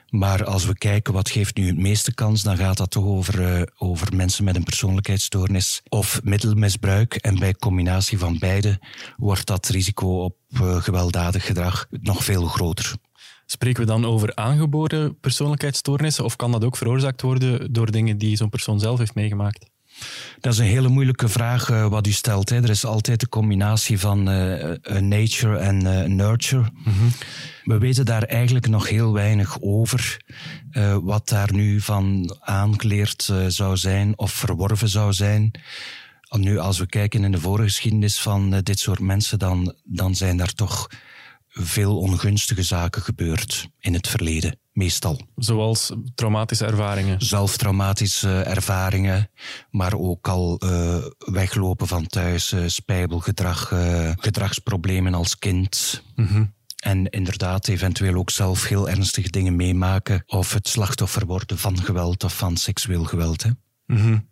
Maar 0.10 0.46
als 0.46 0.66
we 0.66 0.78
kijken 0.78 1.14
wat 1.14 1.30
geeft 1.30 1.58
nu 1.58 1.68
het 1.68 1.78
meeste 1.78 2.14
kans, 2.14 2.44
dan 2.44 2.58
gaat 2.58 2.78
dat 2.78 2.92
toch 2.92 3.06
over, 3.06 3.60
uh, 3.60 3.62
over 3.78 4.16
mensen 4.16 4.44
met 4.44 4.56
een 4.56 4.64
persoonlijkheidsstoornis 4.64 5.82
of 5.90 6.24
middelmisbruik. 6.24 7.16
En 7.16 7.40
bij 7.40 7.54
combinatie 7.54 8.18
van 8.18 8.40
beide 8.40 8.80
wordt 9.18 9.46
dat 9.46 9.68
risico 9.68 10.24
op 10.24 10.38
uh, 10.54 10.76
gewelddadig 10.82 11.46
gedrag 11.46 11.88
nog 11.90 12.24
veel 12.24 12.46
groter. 12.46 12.96
Spreken 13.46 13.82
we 13.82 13.88
dan 13.88 14.06
over 14.06 14.36
aangeboren 14.36 15.20
persoonlijkheidsstoornissen 15.20 16.24
of 16.24 16.36
kan 16.36 16.52
dat 16.52 16.64
ook 16.64 16.78
veroorzaakt 16.78 17.22
worden 17.22 17.74
door 17.74 17.92
dingen 17.92 18.18
die 18.18 18.36
zo'n 18.36 18.50
persoon 18.50 18.80
zelf 18.80 18.98
heeft 18.98 19.16
meegemaakt? 19.16 19.70
Dat 20.40 20.54
is 20.54 20.60
een 20.60 20.66
hele 20.66 20.88
moeilijke 20.88 21.30
vraag 21.30 21.70
uh, 21.70 21.88
wat 21.88 22.08
u 22.08 22.12
stelt. 22.12 22.50
Hè. 22.50 22.56
Er 22.64 22.70
is 22.70 22.86
altijd 22.86 23.20
de 23.20 23.30
combinatie 23.30 24.00
van 24.00 24.30
uh, 24.30 24.76
nature 25.00 25.58
en 25.58 26.16
nurture. 26.16 26.62
Mm 26.62 26.94
-hmm. 26.94 27.12
We 27.64 27.78
weten 27.78 28.06
daar 28.06 28.24
eigenlijk 28.24 28.68
nog 28.68 28.90
heel 28.90 29.14
weinig 29.14 29.58
over. 29.62 30.22
wat 31.04 31.30
daar 31.30 31.54
nu 31.54 31.82
van 31.82 32.36
aangeleerd 32.40 33.34
zou 33.48 33.78
zijn 33.78 34.18
of 34.18 34.32
verworven 34.32 34.90
zou 34.90 35.14
zijn. 35.14 35.52
Nu, 36.30 36.58
als 36.58 36.80
we 36.80 36.86
kijken 36.86 37.24
in 37.24 37.32
de 37.32 37.40
voorgeschiedenis 37.40 38.20
van 38.20 38.60
dit 38.64 38.80
soort 38.80 39.00
mensen, 39.00 39.40
dan, 39.40 39.74
dan 39.84 40.16
zijn 40.16 40.38
daar 40.38 40.54
toch 40.54 40.90
veel 41.62 41.98
ongunstige 41.98 42.64
zaken 42.64 43.02
gebeurd 43.02 43.70
in 43.80 43.94
het 43.94 44.08
verleden, 44.08 44.60
meestal. 44.72 45.22
Zoals 45.36 45.94
traumatische 46.16 46.66
ervaringen? 46.66 47.22
Zelf 47.22 47.58
traumatische 47.58 48.42
ervaringen, 48.42 49.30
maar 49.70 49.94
ook 49.94 50.28
al 50.28 50.62
uh, 50.64 50.98
weglopen 51.18 51.88
van 51.88 52.08
thuis, 52.08 52.52
uh, 52.54 52.64
spijbelgedrag, 52.68 53.72
uh, 53.72 54.12
gedragsproblemen 54.16 55.14
als 55.14 55.40
kind. 55.40 56.04
Mm 56.16 56.26
-hmm. 56.26 56.54
En 56.76 57.10
inderdaad, 57.10 57.68
eventueel 57.68 58.16
ook 58.16 58.30
zelf 58.30 58.68
heel 58.68 58.90
ernstige 58.90 59.30
dingen 59.30 59.56
meemaken 59.56 60.24
of 60.26 60.54
het 60.54 60.68
slachtoffer 60.68 61.26
worden 61.26 61.58
van 61.58 61.84
geweld 61.84 62.24
of 62.24 62.38
van 62.38 62.58
seksueel 62.58 63.04
geweld. 63.04 63.44
Hè. 63.44 63.50
Mm 63.86 63.98
-hmm. 63.98 64.30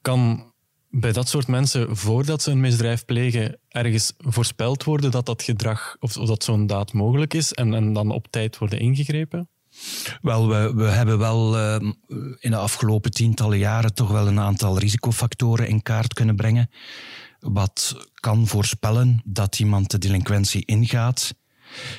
Kan 0.00 0.52
bij 0.90 1.12
dat 1.12 1.28
soort 1.28 1.46
mensen, 1.46 1.96
voordat 1.96 2.42
ze 2.42 2.50
een 2.50 2.60
misdrijf 2.60 3.04
plegen, 3.04 3.60
ergens 3.68 4.12
voorspeld 4.16 4.84
worden 4.84 5.10
dat 5.10 5.26
dat 5.26 5.42
gedrag 5.42 5.96
of, 6.00 6.16
of 6.16 6.28
dat 6.28 6.44
zo'n 6.44 6.66
daad 6.66 6.92
mogelijk 6.92 7.34
is 7.34 7.52
en, 7.52 7.74
en 7.74 7.92
dan 7.92 8.10
op 8.10 8.26
tijd 8.30 8.58
worden 8.58 8.80
ingegrepen? 8.80 9.48
Wel, 10.20 10.48
we, 10.48 10.74
we 10.74 10.84
hebben 10.84 11.18
wel 11.18 11.58
uh, 11.58 11.90
in 12.38 12.50
de 12.50 12.56
afgelopen 12.56 13.10
tientallen 13.10 13.58
jaren 13.58 13.94
toch 13.94 14.10
wel 14.10 14.26
een 14.26 14.40
aantal 14.40 14.78
risicofactoren 14.78 15.68
in 15.68 15.82
kaart 15.82 16.14
kunnen 16.14 16.36
brengen. 16.36 16.70
Wat 17.38 17.96
kan 18.14 18.46
voorspellen 18.46 19.22
dat 19.24 19.58
iemand 19.58 19.90
de 19.90 19.98
delinquentie 19.98 20.64
ingaat. 20.64 21.34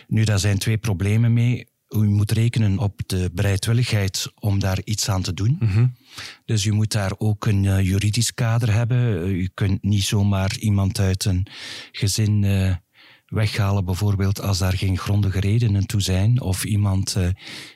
Nu, 0.08 0.24
daar 0.24 0.39
zijn 0.39 0.58
twee 0.58 0.77
problemen 0.77 1.34
mee 1.34 1.68
u 1.89 1.98
moet 1.98 2.31
rekenen 2.31 2.77
op 2.77 3.01
de 3.05 3.29
bereidwilligheid 3.34 4.31
om 4.39 4.60
daar 4.60 4.81
iets 4.84 5.10
aan 5.10 5.22
te 5.22 5.34
doen. 5.34 5.55
Mm 5.60 5.67
-hmm. 5.67 5.96
Dus 6.46 6.65
u 6.65 6.72
moet 6.72 6.91
daar 6.91 7.12
ook 7.17 7.46
een 7.46 7.63
uh, 7.63 7.81
juridisch 7.81 8.34
kader 8.34 8.74
hebben. 8.74 9.27
U 9.29 9.50
kunt 9.53 9.84
niet 9.84 10.03
zomaar 10.03 10.58
iemand 10.58 11.00
uit 11.00 11.25
een 11.25 11.48
gezin 11.91 12.43
uh, 12.43 12.75
weghalen, 13.25 13.86
bijvoorbeeld 13.86 14.41
als 14.41 14.58
daar 14.58 14.74
geen 14.74 14.98
grondige 14.98 15.39
redenen 15.39 15.88
toe 15.88 16.01
zijn, 16.01 16.41
of 16.41 16.63
iemand 16.63 17.15
uh, 17.17 17.27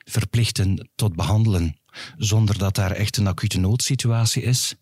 verplichten 0.04 0.90
tot 0.96 1.16
behandelen 1.16 1.78
zonder 2.18 2.58
dat 2.58 2.76
daar 2.76 2.92
echt 2.92 3.18
een 3.18 3.28
acute 3.28 3.60
noodsituatie 3.60 4.42
is. 4.42 4.76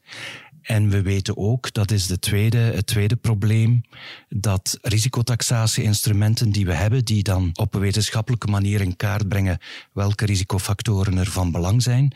En 0.62 0.90
we 0.90 1.02
weten 1.02 1.38
ook, 1.38 1.74
dat 1.74 1.92
is 1.92 2.08
de 2.08 2.20
tweede, 2.20 2.58
het 2.58 2.88
tweede 2.88 3.16
probleem, 3.16 3.82
dat 4.30 4.78
risicotaxatie-instrumenten 4.82 6.52
die 6.52 6.66
we 6.66 6.74
hebben, 6.74 7.06
die 7.06 7.24
dan 7.24 7.50
op 7.54 7.74
een 7.74 7.80
wetenschappelijke 7.80 8.48
manier 8.48 8.82
in 8.82 8.96
kaart 8.96 9.28
brengen 9.28 9.60
welke 9.94 10.26
risicofactoren 10.26 11.18
er 11.18 11.32
van 11.32 11.52
belang 11.52 11.84
zijn, 11.84 12.16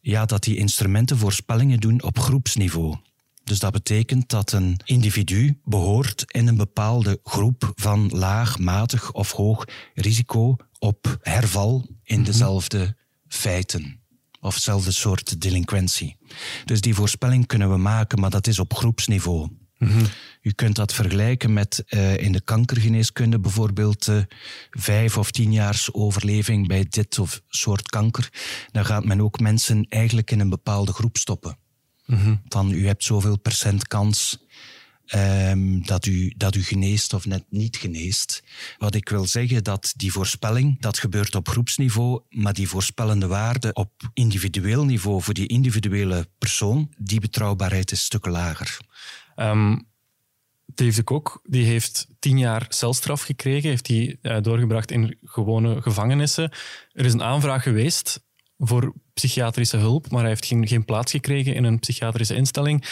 ja, 0.00 0.24
dat 0.24 0.42
die 0.42 0.56
instrumenten 0.56 1.18
voorspellingen 1.18 1.80
doen 1.80 2.02
op 2.02 2.18
groepsniveau. 2.18 2.96
Dus 3.44 3.58
dat 3.58 3.72
betekent 3.72 4.28
dat 4.28 4.52
een 4.52 4.80
individu 4.84 5.58
behoort 5.64 6.24
in 6.26 6.46
een 6.46 6.56
bepaalde 6.56 7.20
groep 7.24 7.72
van 7.74 8.08
laag, 8.08 8.58
matig 8.58 9.12
of 9.12 9.32
hoog 9.32 9.64
risico 9.94 10.56
op 10.78 11.18
herval 11.20 11.86
in 12.02 12.16
mhm. 12.16 12.24
dezelfde 12.26 12.96
feiten 13.28 14.01
of 14.42 14.54
hetzelfde 14.54 14.92
soort 14.92 15.40
delinquentie. 15.40 16.16
Dus 16.64 16.80
die 16.80 16.94
voorspelling 16.94 17.46
kunnen 17.46 17.70
we 17.70 17.76
maken, 17.76 18.20
maar 18.20 18.30
dat 18.30 18.46
is 18.46 18.58
op 18.58 18.74
groepsniveau. 18.74 19.48
Mm-hmm. 19.78 20.06
U 20.42 20.50
kunt 20.50 20.76
dat 20.76 20.94
vergelijken 20.94 21.52
met 21.52 21.84
uh, 21.88 22.16
in 22.16 22.32
de 22.32 22.40
kankergeneeskunde 22.40 23.40
bijvoorbeeld 23.40 24.06
uh, 24.06 24.22
vijf 24.70 25.18
of 25.18 25.30
tien 25.30 25.52
jaar 25.52 25.86
overleving 25.92 26.68
bij 26.68 26.86
dit 26.88 27.18
of 27.18 27.42
soort 27.48 27.88
kanker. 27.88 28.28
Dan 28.70 28.84
gaat 28.84 29.04
men 29.04 29.20
ook 29.20 29.40
mensen 29.40 29.86
eigenlijk 29.88 30.30
in 30.30 30.40
een 30.40 30.48
bepaalde 30.48 30.92
groep 30.92 31.16
stoppen. 31.16 31.56
Van 32.48 32.70
u 32.72 32.86
hebt 32.86 33.04
zoveel 33.04 33.38
procent 33.38 33.88
kans 33.88 34.41
um, 35.14 35.86
dat, 35.86 36.06
u, 36.06 36.32
dat 36.36 36.54
u 36.54 36.62
geneest 36.62 37.12
of 37.12 37.26
net 37.26 37.44
niet 37.48 37.76
geneest. 37.76 38.42
Wat 38.78 38.94
ik 38.94 39.08
wil 39.08 39.26
zeggen, 39.26 39.64
dat 39.64 39.92
die 39.96 40.12
voorspelling, 40.12 40.80
dat 40.80 40.98
gebeurt 40.98 41.34
op 41.34 41.48
groepsniveau, 41.48 42.20
maar 42.30 42.52
die 42.52 42.68
voorspellende 42.68 43.26
waarde 43.26 43.72
op 43.72 43.90
individueel 44.14 44.84
niveau 44.84 45.22
voor 45.22 45.34
die 45.34 45.46
individuele 45.46 46.28
persoon, 46.38 46.94
die 46.98 47.20
betrouwbaarheid 47.20 47.92
is 47.92 48.04
stukken 48.04 48.32
lager. 48.32 48.78
Um, 49.36 49.90
Dave 50.74 50.94
de 50.94 51.02
Kok 51.02 51.40
die 51.44 51.64
heeft 51.64 52.06
tien 52.18 52.38
jaar 52.38 52.66
celstraf 52.68 53.22
gekregen, 53.22 53.68
heeft 53.68 53.86
die 53.86 54.18
uh, 54.22 54.40
doorgebracht 54.40 54.90
in 54.90 55.18
gewone 55.24 55.82
gevangenissen. 55.82 56.52
Er 56.92 57.04
is 57.04 57.12
een 57.12 57.22
aanvraag 57.22 57.62
geweest 57.62 58.22
voor 58.58 58.94
psychiatrische 59.14 59.76
hulp, 59.76 60.10
maar 60.10 60.20
hij 60.20 60.28
heeft 60.28 60.46
geen, 60.46 60.68
geen 60.68 60.84
plaats 60.84 61.10
gekregen 61.10 61.54
in 61.54 61.64
een 61.64 61.78
psychiatrische 61.78 62.34
instelling. 62.34 62.84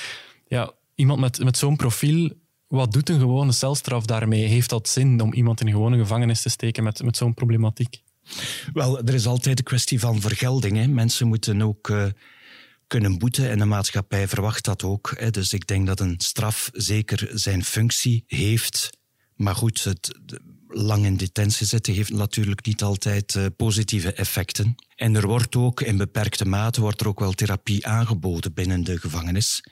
Ja, 0.47 0.73
iemand 1.01 1.21
met, 1.21 1.45
met 1.45 1.57
zo'n 1.57 1.77
profiel, 1.77 2.31
wat 2.67 2.93
doet 2.93 3.09
een 3.09 3.19
gewone 3.19 3.53
celstraf 3.53 4.05
daarmee? 4.05 4.45
Heeft 4.45 4.71
dat 4.71 4.89
zin 4.89 5.21
om 5.21 5.33
iemand 5.33 5.61
in 5.61 5.67
een 5.67 5.73
gewone 5.73 5.99
gevangenis 5.99 6.43
te 6.43 6.49
steken 6.49 6.85
met, 6.85 7.03
met 7.03 7.17
zo'n 7.17 7.35
problematiek? 7.35 8.03
Wel, 8.73 8.99
er 8.99 9.15
is 9.15 9.27
altijd 9.27 9.59
een 9.59 9.65
kwestie 9.65 10.01
van 10.01 10.21
vergelding. 10.21 10.77
Hè. 10.77 10.87
Mensen 10.87 11.29
moeten 11.29 11.63
ook 11.63 11.89
uh, 11.89 12.05
kunnen 12.87 13.19
boeten 13.19 13.51
en 13.51 13.59
de 13.59 13.65
maatschappij 13.65 14.29
verwacht 14.29 14.65
dat 14.65 14.83
ook. 14.83 15.15
Hè. 15.17 15.31
Dus 15.31 15.53
ik 15.53 15.67
denk 15.67 15.87
dat 15.87 16.01
een 16.01 16.15
straf 16.19 16.71
zeker 16.73 17.31
zijn 17.33 17.65
functie 17.65 18.25
heeft. 18.27 18.91
Maar 19.35 19.55
goed, 19.55 19.85
het, 19.85 20.21
lang 20.69 21.05
in 21.05 21.17
detentie 21.17 21.67
zitten 21.67 21.95
heeft 21.95 22.13
natuurlijk 22.13 22.67
niet 22.67 22.83
altijd 22.83 23.35
uh, 23.35 23.47
positieve 23.57 24.13
effecten. 24.13 24.75
En 24.97 25.15
er 25.15 25.27
wordt 25.27 25.57
ook 25.57 25.81
in 25.81 25.97
beperkte 25.97 26.45
mate 26.45 26.81
wordt 26.81 27.01
er 27.01 27.09
ook 27.09 27.21
wel 27.21 27.33
therapie 27.33 27.87
aangeboden 27.87 28.53
binnen 28.55 28.85
de 28.85 28.99
gevangenis. 28.99 29.63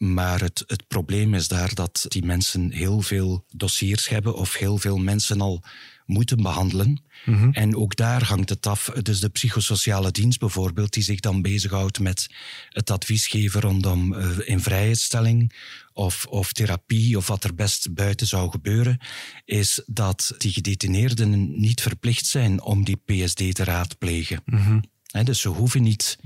Maar 0.00 0.40
het, 0.40 0.64
het 0.66 0.88
probleem 0.88 1.34
is 1.34 1.48
daar 1.48 1.74
dat 1.74 2.04
die 2.08 2.24
mensen 2.24 2.72
heel 2.72 3.00
veel 3.00 3.44
dossiers 3.50 4.08
hebben 4.08 4.34
of 4.34 4.54
heel 4.54 4.78
veel 4.78 4.98
mensen 4.98 5.40
al 5.40 5.62
moeten 6.06 6.42
behandelen. 6.42 7.02
Mhm. 7.24 7.50
En 7.50 7.76
ook 7.76 7.96
daar 7.96 8.24
hangt 8.24 8.48
het 8.48 8.66
af. 8.66 8.84
Dus 9.02 9.20
de 9.20 9.28
psychosociale 9.28 10.10
dienst 10.10 10.38
bijvoorbeeld, 10.38 10.92
die 10.92 11.02
zich 11.02 11.20
dan 11.20 11.42
bezighoudt 11.42 12.00
met 12.00 12.28
het 12.68 12.90
advies 12.90 13.26
geven 13.26 13.60
rondom 13.60 14.12
uh, 14.12 14.38
invrijheidstelling 14.44 15.52
of, 15.92 16.26
of 16.26 16.52
therapie 16.52 17.16
of 17.16 17.26
wat 17.26 17.44
er 17.44 17.54
best 17.54 17.94
buiten 17.94 18.26
zou 18.26 18.50
gebeuren, 18.50 18.98
is 19.44 19.82
dat 19.86 20.34
die 20.38 20.52
gedetineerden 20.52 21.60
niet 21.60 21.80
verplicht 21.80 22.26
zijn 22.26 22.62
om 22.62 22.84
die 22.84 23.02
PSD 23.04 23.54
te 23.54 23.64
raadplegen. 23.64 24.42
Mm 24.44 24.82
dus 25.24 25.40
ze 25.40 25.48
hoeven 25.48 25.82
niet 25.82 26.18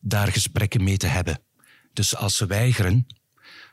daar 0.00 0.32
gesprekken 0.32 0.84
mee 0.84 0.96
te 0.96 1.06
hebben. 1.06 1.40
Dus 1.92 2.16
als 2.16 2.36
ze 2.36 2.46
weigeren, 2.46 3.06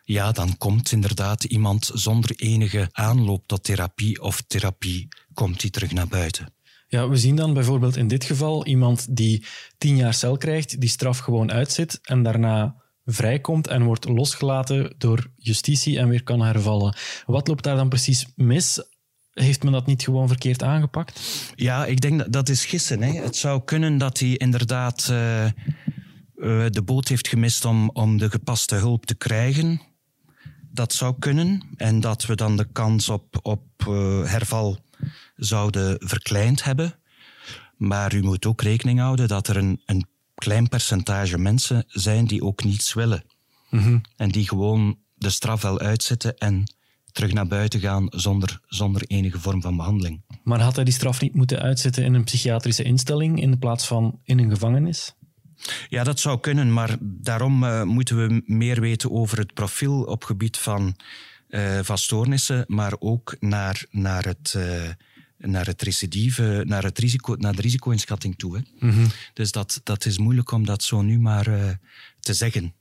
ja, 0.04 0.32
dan 0.32 0.58
komt 0.58 0.92
inderdaad 0.92 1.44
iemand 1.44 1.92
zonder 1.94 2.32
enige 2.36 2.90
aanloop 2.92 3.48
tot 3.48 3.64
therapie 3.64 4.22
of 4.22 4.42
therapie 4.48 5.08
komt 5.34 5.60
die 5.60 5.70
terug 5.70 5.92
naar 5.92 6.08
buiten. 6.08 6.54
Ja, 6.88 7.10
we 7.10 7.18
zien 7.18 7.36
dan 7.36 7.54
bijvoorbeeld 7.54 7.96
in 7.96 8.08
dit 8.08 8.24
geval 8.24 8.66
iemand 8.66 9.16
die 9.16 9.46
tien 9.78 9.96
jaar 9.96 10.14
cel 10.14 10.38
krijgt, 10.38 10.82
die 10.82 10.90
straf 10.90 11.18
gewoon 11.18 11.52
uitzit 11.52 12.00
en 12.02 12.24
daarna 12.24 12.76
vrijkomt 13.06 13.68
en 13.68 13.84
wordt 13.84 14.08
losgelaten 14.08 14.96
door 14.98 15.32
justitie 15.36 16.00
en 16.00 16.10
weer 16.10 16.24
kan 16.24 16.42
hervallen. 16.42 16.96
Wat 17.26 17.48
loopt 17.48 17.64
daar 17.64 17.76
dan 17.76 17.90
precies 17.90 18.26
mis? 18.36 18.84
Heeft 19.32 19.64
men 19.64 19.72
dat 19.72 19.86
niet 19.86 20.04
gewoon 20.04 20.28
verkeerd 20.28 20.64
aangepakt? 20.64 21.22
Ja, 21.56 21.86
ik 21.86 22.02
denk 22.02 22.20
dat 22.20 22.32
dat 22.32 22.50
is 22.50 22.66
gissen. 22.66 23.02
Hè. 23.02 23.12
Het 23.12 23.36
zou 23.36 23.62
kunnen 23.64 23.98
dat 23.98 24.20
hij 24.20 24.30
inderdaad 24.30 25.08
uh, 25.12 25.46
uh, 26.38 26.66
de 26.70 26.82
boot 26.82 27.08
heeft 27.08 27.28
gemist 27.28 27.66
om, 27.66 27.90
om 27.90 28.18
de 28.18 28.30
gepaste 28.30 28.76
hulp 28.76 29.06
te 29.06 29.16
krijgen. 29.16 29.82
Dat 30.72 30.94
zou 30.94 31.16
kunnen. 31.20 31.62
En 31.76 32.00
dat 32.00 32.26
we 32.26 32.36
dan 32.36 32.58
de 32.58 32.68
kans 32.72 33.10
op, 33.10 33.40
op 33.42 33.64
uh, 33.88 34.24
herval 34.24 34.78
zouden 35.36 35.96
verkleind 36.00 36.64
hebben. 36.64 37.00
Maar 37.78 38.16
u 38.16 38.24
moet 38.24 38.46
ook 38.46 38.62
rekening 38.62 39.00
houden 39.00 39.28
dat 39.28 39.48
er 39.48 39.58
een, 39.58 39.82
een 39.86 40.06
klein 40.36 40.70
percentage 40.70 41.38
mensen 41.38 41.84
zijn 41.88 42.26
die 42.26 42.44
ook 42.44 42.64
niets 42.64 42.94
willen. 42.94 43.24
Mm 43.70 44.02
En 44.16 44.30
die 44.30 44.48
gewoon 44.48 44.98
de 45.14 45.30
straf 45.30 45.62
wel 45.62 45.80
uitzitten 45.80 46.38
en 46.38 46.64
terug 47.12 47.34
naar 47.34 47.48
buiten 47.48 47.80
gaan 47.80 48.08
zonder, 48.10 48.60
zonder 48.66 49.04
enige 49.08 49.40
vorm 49.40 49.62
van 49.62 49.78
behandeling. 49.78 50.22
Maar 50.44 50.62
had 50.62 50.76
hij 50.76 50.84
die 50.84 50.94
straf 50.94 51.22
niet 51.22 51.36
moeten 51.36 51.60
uitzitten 51.60 52.04
in 52.04 52.14
een 52.14 52.24
psychiatrische 52.24 52.84
instelling 52.84 53.42
in 53.42 53.60
plaats 53.60 53.88
van 53.88 54.20
in 54.24 54.40
een 54.40 54.50
gevangenis? 54.50 55.16
Ja, 55.90 56.04
dat 56.04 56.20
zou 56.20 56.40
kunnen, 56.40 56.74
maar 56.74 56.96
daarom 57.00 57.64
uh, 57.64 57.84
moeten 57.84 58.28
we 58.28 58.42
meer 58.46 58.82
weten 58.82 59.12
over 59.12 59.38
het 59.38 59.54
profiel 59.54 60.04
op 60.04 60.24
gebied 60.24 60.58
van, 60.58 60.96
uh, 61.50 61.80
van 61.82 61.98
stoornissen, 61.98 62.66
maar 62.68 62.94
ook 63.00 63.36
naar, 63.40 63.86
naar 63.92 64.26
het. 64.26 64.54
Uh, 64.58 64.90
naar 65.40 65.66
het 65.66 65.82
recidive, 65.82 66.64
naar, 66.66 66.84
het 66.84 67.00
risico, 67.00 67.36
naar 67.36 67.56
de 67.56 67.62
risico-inschatting 67.62 68.38
toe. 68.38 68.58
Hè. 68.58 68.88
Mm 68.88 69.08
Dus 69.34 69.52
dat, 69.52 69.82
dat 69.84 70.06
is 70.06 70.18
moeilijk 70.18 70.52
om 70.52 70.66
dat 70.66 70.84
zo 70.84 71.02
nu 71.02 71.20
maar 71.20 71.80
te 72.20 72.34
zeggen. 72.34 72.74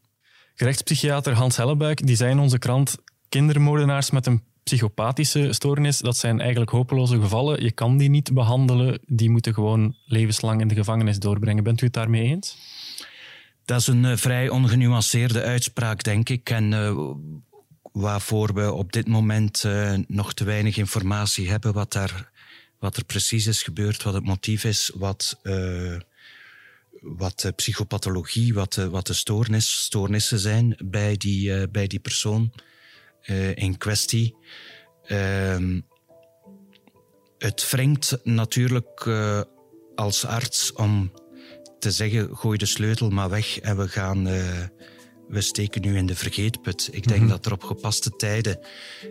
Gerechtspsychiater 0.54 1.33
Hans 1.33 1.56
Hellebuik 1.56 2.06
die 2.06 2.16
zei 2.16 2.30
in 2.30 2.38
onze 2.38 2.59
krant 2.59 2.97
kindermoordenaars 3.28 4.11
met 4.11 4.26
een 4.26 4.42
psychopathische 4.66 5.52
stoornis, 5.52 5.99
dat 5.99 6.16
zijn 6.16 6.40
eigenlijk 6.40 6.70
hopeloze 6.70 7.20
gevallen. 7.20 7.62
Je 7.62 7.70
kan 7.70 7.96
die 7.96 8.08
niet 8.08 8.35
behandelen. 8.35 8.99
Die 9.06 9.30
moeten 9.30 9.54
gewoon 9.54 9.96
levenslang 10.04 10.61
in 10.61 10.68
de 10.68 10.75
gevangenis 10.75 11.18
doorbrengen. 11.18 11.64
Bent 11.64 11.80
u 11.80 11.85
het 11.85 11.94
daarmee 11.94 12.25
eens? 12.25 12.56
Dat 13.64 13.80
is 13.80 13.87
een 13.87 14.04
uh, 14.04 14.16
vrij 14.16 14.49
ongenuanceerde 14.49 15.42
uitspraak, 15.42 16.02
denk 16.02 16.28
ik. 16.28 16.50
En 16.50 16.73
uh, 16.73 17.11
waarvoor 17.92 18.54
we 18.54 18.73
op 18.73 18.92
dit 18.92 19.08
moment 19.08 19.64
uh, 19.66 19.94
nog 20.06 20.35
te 20.35 20.44
weinig 20.44 20.76
informatie 20.76 21.50
hebben 21.50 21.73
wat, 21.73 21.92
daar, 21.92 22.30
wat 22.78 22.96
er 22.96 23.04
precies 23.04 23.46
is 23.46 23.62
gebeurd, 23.62 24.02
wat 24.02 24.14
het 24.14 24.25
motief 24.25 24.64
is, 24.64 24.90
wat, 24.94 25.40
wat 27.00 27.40
de 27.40 27.52
psychopathologie, 27.52 28.54
wat, 28.54 28.75
wat 28.75 29.06
de 29.06 29.12
stoornis, 29.12 29.82
stoornissen 29.82 30.38
zijn 30.38 30.76
bij 30.85 31.16
die, 31.16 31.68
bij 31.68 31.87
die 31.87 32.00
persoon. 32.00 32.52
Eh, 33.26 33.56
in 33.56 33.78
kwestie. 33.78 34.37
Ehm, 35.02 35.80
het 37.38 37.71
wringt 37.71 38.18
natuurlijk 38.23 39.04
uh, 39.04 39.40
als 39.95 40.25
arts 40.25 40.73
om 40.73 41.12
te 41.78 41.90
zeggen: 41.90 42.37
gooi 42.37 42.59
de 42.59 42.66
sleutel 42.66 43.11
maar 43.11 43.31
weg 43.31 43.61
en 43.61 43.77
we 43.77 43.88
gaan. 43.88 44.29
Uh, 44.29 44.62
we 45.29 45.40
steken 45.40 45.83
nu 45.83 45.96
in 45.96 46.07
de 46.07 46.14
vergeetput. 46.14 46.88
Ik 46.92 47.09
denk 47.09 47.20
mhm. 47.20 47.31
dat 47.31 47.46
er 47.46 47.53
op 47.53 47.62
gepaste 47.62 48.11
tijden 48.11 48.59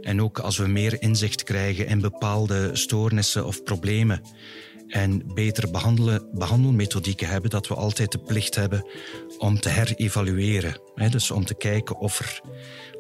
en 0.01 0.21
ook 0.21 0.39
als 0.39 0.57
we 0.57 0.67
meer 0.67 1.01
inzicht 1.01 1.43
krijgen 1.43 1.87
in 1.87 2.01
bepaalde 2.01 2.69
stoornissen 2.73 3.45
of 3.45 3.63
problemen 3.63 4.21
en 4.95 5.33
betere 5.33 5.71
behandelen, 5.71 6.29
behandelmethodieken 6.33 7.27
hebben, 7.27 7.49
dat 7.49 7.67
we 7.67 7.75
altijd 7.75 8.11
de 8.11 8.17
plicht 8.17 8.55
hebben 8.55 8.85
om 9.37 9.59
te 9.59 9.69
herevalueren. 9.69 10.79
Dus 11.09 11.31
om 11.31 11.45
te 11.45 11.55
kijken 11.55 11.99
of 11.99 12.19
er 12.19 12.41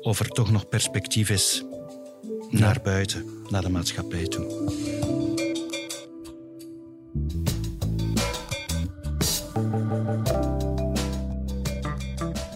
of 0.01 0.19
er 0.19 0.27
toch 0.27 0.51
nog 0.51 0.69
perspectief 0.69 1.29
is 1.29 1.63
naar 2.49 2.79
buiten, 2.83 3.25
naar 3.49 3.61
de 3.61 3.69
maatschappij 3.69 4.27
toe. 4.27 5.04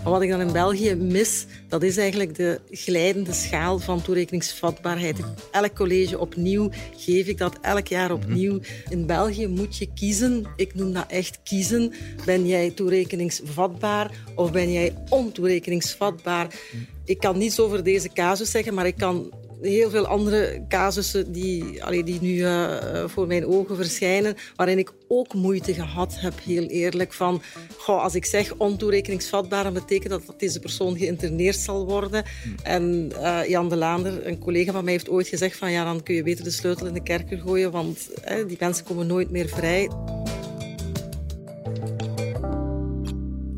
Wat 0.09 0.21
ik 0.21 0.29
dan 0.29 0.41
in 0.41 0.51
België 0.51 0.95
mis, 0.95 1.45
dat 1.67 1.83
is 1.83 1.97
eigenlijk 1.97 2.35
de 2.35 2.59
glijdende 2.71 3.33
schaal 3.33 3.79
van 3.79 4.01
toerekeningsvatbaarheid. 4.01 5.19
Elk 5.51 5.75
college 5.75 6.19
opnieuw 6.19 6.69
geef 6.95 7.27
ik 7.27 7.37
dat 7.37 7.57
elk 7.61 7.87
jaar 7.87 8.11
opnieuw. 8.11 8.59
In 8.89 9.05
België 9.05 9.47
moet 9.47 9.77
je 9.77 9.93
kiezen, 9.93 10.45
ik 10.55 10.75
noem 10.75 10.93
dat 10.93 11.05
echt 11.07 11.39
kiezen. 11.43 11.93
Ben 12.25 12.47
jij 12.47 12.69
toerekeningsvatbaar 12.69 14.11
of 14.35 14.51
ben 14.51 14.71
jij 14.71 14.93
ontoerekeningsvatbaar? 15.09 16.47
Ik 17.05 17.19
kan 17.19 17.37
niets 17.37 17.59
over 17.59 17.83
deze 17.83 18.09
casus 18.13 18.51
zeggen, 18.51 18.73
maar 18.73 18.87
ik 18.87 18.97
kan 18.97 19.33
heel 19.61 19.89
veel 19.89 20.07
andere 20.07 20.65
casussen 20.67 21.31
die, 21.31 21.81
die 22.03 22.21
nu 22.21 22.33
uh, 22.33 22.77
voor 23.05 23.27
mijn 23.27 23.45
ogen 23.45 23.75
verschijnen, 23.75 24.35
waarin 24.55 24.77
ik 24.77 24.91
ook 25.07 25.33
moeite 25.33 25.73
gehad 25.73 26.19
heb, 26.19 26.33
heel 26.43 26.65
eerlijk. 26.65 27.13
Van, 27.13 27.41
als 27.85 28.15
ik 28.15 28.25
zeg 28.25 28.53
ontoerekeningsvatbaar, 28.57 29.63
dan 29.63 29.73
betekent 29.73 30.09
dat 30.09 30.25
dat 30.25 30.39
deze 30.39 30.59
persoon 30.59 30.97
geïnterneerd 30.97 31.57
zal 31.57 31.85
worden. 31.85 32.23
En 32.63 33.11
uh, 33.15 33.47
Jan 33.47 33.69
de 33.69 33.75
Laander, 33.75 34.27
een 34.27 34.39
collega 34.39 34.71
van 34.71 34.83
mij, 34.83 34.93
heeft 34.93 35.09
ooit 35.09 35.27
gezegd 35.27 35.57
van 35.57 35.71
ja, 35.71 35.83
dan 35.83 36.03
kun 36.03 36.15
je 36.15 36.23
beter 36.23 36.43
de 36.43 36.51
sleutel 36.51 36.87
in 36.87 36.93
de 36.93 37.03
kerker 37.03 37.37
gooien, 37.37 37.71
want 37.71 38.09
die 38.47 38.57
mensen 38.59 38.85
komen 38.85 39.07
nooit 39.07 39.29
meer 39.29 39.47
vrij. 39.47 39.89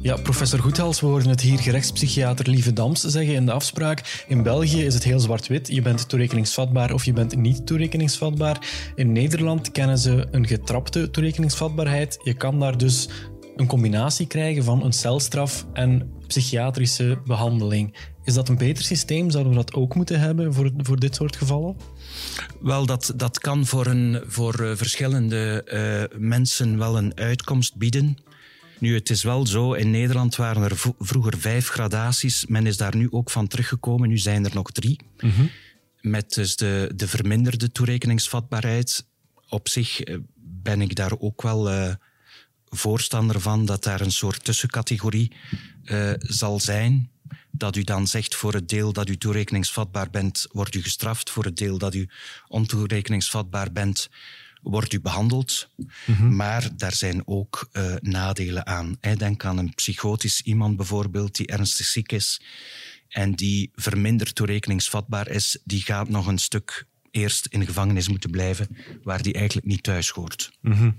Ja, 0.04 0.16
professor 0.16 0.60
Goethals, 0.60 1.00
we 1.00 1.08
hoorden 1.08 1.30
het 1.30 1.42
hier 1.42 1.60
gerechtspsychiater 1.60 2.50
Lieve 2.50 2.74
Dams 2.74 3.02
zeggen 3.02 3.34
in 3.34 3.46
de 3.46 3.52
afspraak. 3.52 4.24
In 4.28 4.44
België 4.44 4.86
is 4.86 4.94
het 4.94 5.04
heel 5.04 5.20
zwart-wit. 5.20 5.68
Je 5.68 5.82
bent 5.82 6.10
toerekeningsvatbaar 6.10 6.94
of 6.94 7.06
je 7.06 7.14
bent 7.14 7.36
niet 7.36 7.66
toerekeningsvatbaar. 7.68 8.68
In 8.96 9.12
Nederland 9.12 9.72
kennen 9.72 9.98
ze 9.98 10.28
een 10.32 10.48
getrapte 10.48 11.10
toerekeningsvatbaarheid. 11.10 12.20
Je 12.24 12.34
kan 12.34 12.60
daar 12.60 12.78
dus 12.78 13.10
een 13.56 13.68
combinatie 13.68 14.28
krijgen 14.28 14.64
van 14.64 14.84
een 14.84 14.94
celstraf 14.94 15.66
en 15.74 16.12
psychiatrische 16.28 17.22
behandeling. 17.26 17.96
Is 18.24 18.34
dat 18.34 18.50
een 18.50 18.58
beter 18.58 18.84
systeem? 18.84 19.30
Zouden 19.30 19.52
we 19.52 19.58
dat 19.58 19.74
ook 19.74 19.96
moeten 19.96 20.20
hebben 20.20 20.54
voor, 20.54 20.72
voor 20.78 21.00
dit 21.00 21.16
soort 21.16 21.36
gevallen? 21.36 21.76
Wel, 22.62 22.86
dat, 22.86 23.14
dat 23.16 23.40
kan 23.40 23.66
voor, 23.66 23.86
een, 23.86 24.22
voor 24.28 24.62
uh, 24.62 24.76
verschillende 24.76 25.68
uh, 26.14 26.20
mensen 26.20 26.78
wel 26.78 26.98
een 26.98 27.18
uitkomst 27.18 27.76
bieden. 27.76 28.18
Nu, 28.82 28.94
het 28.94 29.10
is 29.10 29.24
wel 29.24 29.48
zo, 29.48 29.74
in 29.74 29.92
Nederland 29.92 30.36
waren 30.36 30.64
er 30.64 30.78
vroeger 31.00 31.38
vijf 31.38 31.68
gradaties. 31.68 32.46
Men 32.46 32.68
is 32.68 32.78
daar 32.78 32.96
nu 32.96 33.08
ook 33.12 33.30
van 33.30 33.48
teruggekomen. 33.48 34.10
Nu 34.10 34.18
zijn 34.18 34.46
er 34.46 34.54
nog 34.54 34.72
drie. 34.72 35.00
Mm 35.20 35.50
Met 36.02 36.34
dus 36.34 36.56
de, 36.56 36.92
de 36.96 37.08
verminderde 37.08 37.72
toerekeningsvatbaarheid. 37.72 39.06
Op 39.50 39.70
zich 39.70 40.02
eh, 40.02 40.18
ben 40.36 40.82
ik 40.82 40.96
daar 40.96 41.20
ook 41.20 41.42
wel 41.42 41.72
uh, 41.72 41.94
voorstander 42.70 43.42
van 43.42 43.66
dat 43.66 43.84
daar 43.84 44.02
een 44.02 44.12
soort 44.12 44.44
tussencategorie 44.44 45.32
uh, 45.86 46.14
zal 46.18 46.60
zijn. 46.60 47.10
Dat 47.52 47.76
u 47.76 47.84
dan 47.84 48.08
zegt 48.08 48.36
voor 48.36 48.54
het 48.54 48.70
deel 48.70 48.94
dat 48.94 49.10
u 49.10 49.18
toerekeningsvatbaar 49.18 50.10
bent, 50.10 50.48
wordt 50.52 50.76
u 50.76 50.82
gestraft. 50.82 51.30
Voor 51.30 51.46
het 51.46 51.58
deel 51.58 51.78
dat 51.78 51.96
u 51.96 52.10
ontoerekeningsvatbaar 52.48 53.72
bent, 53.72 54.10
wordt 54.62 54.94
u 54.94 55.02
behandeld. 55.02 55.70
Mhm. 56.06 56.36
Maar 56.36 56.70
daar 56.78 56.94
zijn 56.94 57.28
ook 57.28 57.70
uh, 57.74 57.96
nadelen 58.00 58.66
aan. 58.66 58.98
Denk 59.18 59.46
aan 59.46 59.58
een 59.58 59.74
psychotisch 59.74 60.42
iemand 60.42 60.78
bijvoorbeeld 60.78 61.36
die 61.36 61.48
ernstig 61.48 61.86
ziek 61.86 62.12
is 62.12 62.42
en 63.12 63.32
die 63.32 63.72
verminderd 63.76 64.36
toerekeningsvatbaar 64.36 65.28
is, 65.28 65.58
die 65.64 65.82
gaat 65.82 66.10
nog 66.10 66.28
een 66.28 66.38
stuk 66.38 66.86
eerst 67.12 67.46
in 67.46 67.60
de 67.60 67.66
gevangenis 67.66 68.10
moeten 68.10 68.32
blijven, 68.32 68.78
waar 69.04 69.22
die 69.22 69.34
eigenlijk 69.34 69.68
niet 69.68 69.84
thuis 69.84 70.10
hoort. 70.10 70.52
Mhm. 70.62 70.92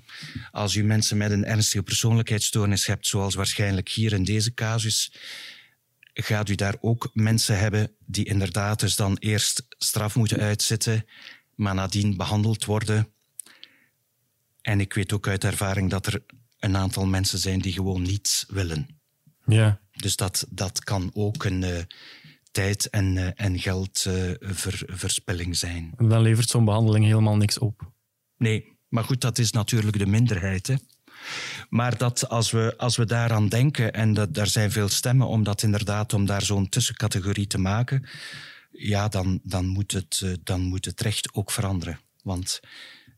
Als 0.50 0.74
u 0.74 0.84
mensen 0.84 1.16
met 1.16 1.30
een 1.30 1.44
ernstige 1.44 1.82
persoonlijkheidsstoornis 1.82 2.86
hebt, 2.86 3.06
zoals 3.06 3.34
waarschijnlijk 3.34 3.88
hier 3.88 4.12
in 4.12 4.24
deze 4.24 4.54
casus, 4.54 5.12
gaat 6.14 6.48
u 6.48 6.54
daar 6.54 6.76
ook 6.80 7.10
mensen 7.12 7.58
hebben 7.58 7.90
die 8.06 8.24
inderdaad 8.24 8.80
dus 8.80 8.96
dan 8.96 9.16
eerst 9.16 9.66
straf 9.68 10.16
moeten 10.16 10.40
uitzitten, 10.40 11.04
maar 11.54 11.74
nadien 11.74 12.16
behandeld 12.16 12.64
worden. 12.64 13.12
En 14.62 14.80
ik 14.80 14.92
weet 14.94 15.12
ook 15.12 15.28
uit 15.28 15.44
ervaring 15.44 15.90
dat 15.90 16.06
er 16.06 16.22
een 16.58 16.76
aantal 16.76 17.06
mensen 17.06 17.38
zijn 17.38 17.60
die 17.60 17.72
gewoon 17.72 18.02
niets 18.02 18.44
willen. 18.48 19.00
Ja. 19.46 19.80
Dus 19.92 20.16
dat, 20.16 20.46
dat 20.50 20.84
kan 20.84 21.10
ook 21.14 21.44
een 21.44 21.62
uh, 21.62 21.78
tijd- 22.50 22.90
en, 22.90 23.16
uh, 23.16 23.28
en 23.34 23.58
geldverspilling 23.58 25.48
uh, 25.48 25.54
zijn. 25.54 25.92
En 25.96 26.08
dan 26.08 26.22
levert 26.22 26.48
zo'n 26.48 26.64
behandeling 26.64 27.04
helemaal 27.04 27.36
niks 27.36 27.58
op. 27.58 27.92
Nee, 28.36 28.76
maar 28.88 29.04
goed, 29.04 29.20
dat 29.20 29.38
is 29.38 29.50
natuurlijk 29.50 29.98
de 29.98 30.06
minderheid. 30.06 30.66
Hè? 30.66 30.74
Maar 31.68 31.98
dat 31.98 32.28
als 32.28 32.50
we, 32.50 32.74
als 32.76 32.96
we 32.96 33.04
daaraan 33.04 33.48
denken, 33.48 33.92
en 33.92 34.14
dat, 34.14 34.34
daar 34.34 34.46
zijn 34.46 34.70
veel 34.70 34.88
stemmen 34.88 35.26
om 35.26 35.42
dat 35.42 35.62
inderdaad, 35.62 36.12
om 36.12 36.26
daar 36.26 36.42
zo'n 36.42 36.68
tussencategorie 36.68 37.46
te 37.46 37.58
maken, 37.58 38.06
ja, 38.70 39.08
dan, 39.08 39.40
dan, 39.42 39.66
moet 39.66 39.92
het, 39.92 40.38
dan 40.42 40.60
moet 40.60 40.84
het 40.84 41.00
recht 41.00 41.34
ook 41.34 41.50
veranderen. 41.50 42.00
Want 42.22 42.60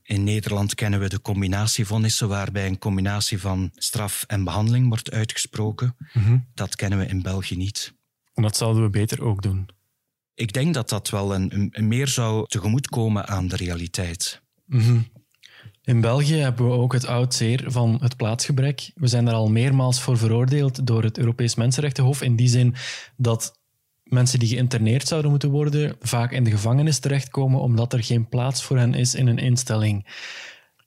in 0.05 0.25
Nederland 0.25 0.75
kennen 0.75 1.01
we 1.01 1.09
de 1.09 1.21
combinatievonnissen, 1.21 2.29
waarbij 2.29 2.67
een 2.67 2.79
combinatie 2.79 3.41
van 3.41 3.71
straf 3.75 4.25
en 4.27 4.45
behandeling 4.45 4.89
wordt 4.89 5.11
uitgesproken. 5.11 5.97
Mm 6.13 6.23
-hmm. 6.23 6.47
Dat 6.55 6.77
kennen 6.77 6.99
we 6.99 7.07
in 7.07 7.23
België 7.23 7.57
niet. 7.57 7.95
En 8.35 8.43
dat 8.43 8.57
zouden 8.57 8.83
we 8.83 8.91
beter 8.91 9.23
ook 9.23 9.43
doen. 9.43 9.69
Ik 10.35 10.53
denk 10.53 10.75
dat 10.75 10.89
dat 10.89 11.11
wel 11.11 11.35
een, 11.35 11.69
een 11.71 11.89
meer 11.89 12.09
zou 12.09 12.47
tegemoetkomen 12.49 13.29
aan 13.29 13.49
de 13.49 13.57
realiteit. 13.57 14.43
Mm 14.67 14.81
-hmm. 14.81 15.13
In 15.83 16.01
België 16.01 16.35
hebben 16.35 16.67
we 16.67 16.73
ook 16.73 16.93
het 16.93 17.07
oud 17.07 17.35
zeer 17.35 17.65
van 17.67 17.99
het 18.01 18.17
plaatsgebrek. 18.17 18.91
We 18.95 19.07
zijn 19.07 19.25
daar 19.25 19.35
al 19.35 19.51
meermaals 19.51 20.01
voor 20.01 20.19
veroordeeld 20.19 20.87
door 20.87 21.03
het 21.03 21.19
Europees 21.19 21.55
Mensenrechtenhof 21.55 22.23
in 22.23 22.37
die 22.37 22.49
zin 22.49 22.75
dat 23.17 23.59
mensen 24.05 24.39
die 24.39 24.49
geïnterneerd 24.49 25.09
zouden 25.09 25.31
moeten 25.31 25.51
worden 25.51 25.97
vaak 26.01 26.33
in 26.33 26.45
de 26.45 26.51
gevangenis 26.51 26.99
terechtkomen 26.99 27.61
omdat 27.61 27.93
er 27.93 28.05
geen 28.05 28.29
plaats 28.29 28.63
voor 28.63 28.79
hen 28.79 28.95
is 28.95 29.15
in 29.15 29.27
een 29.27 29.39
instelling. 29.39 30.07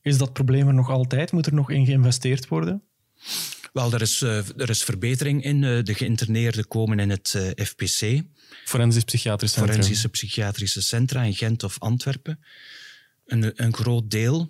Is 0.01 0.17
dat 0.17 0.33
probleem 0.33 0.67
er 0.67 0.73
nog 0.73 0.89
altijd? 0.89 1.31
Moet 1.31 1.45
er 1.45 1.53
nog 1.53 1.69
in 1.69 1.85
geïnvesteerd 1.85 2.47
worden? 2.47 2.83
Wel, 3.73 3.93
er 3.93 4.01
is, 4.01 4.21
uh, 4.21 4.37
er 4.37 4.69
is 4.69 4.83
verbetering 4.83 5.43
in. 5.43 5.61
Uh, 5.61 5.83
de 5.83 5.93
geïnterneerden 5.93 6.67
komen 6.67 6.99
in 6.99 7.09
het 7.09 7.33
uh, 7.37 7.65
FPC. 7.65 8.21
Forensisch 8.65 9.03
Psychiatrisch 9.03 9.51
Centrum. 9.51 9.73
Forensische 9.73 10.09
Psychiatrische 10.09 10.81
Centra 10.81 11.23
in 11.23 11.33
Gent 11.33 11.63
of 11.63 11.79
Antwerpen. 11.79 12.39
Een, 13.25 13.51
een 13.63 13.73
groot 13.73 14.11
deel. 14.11 14.49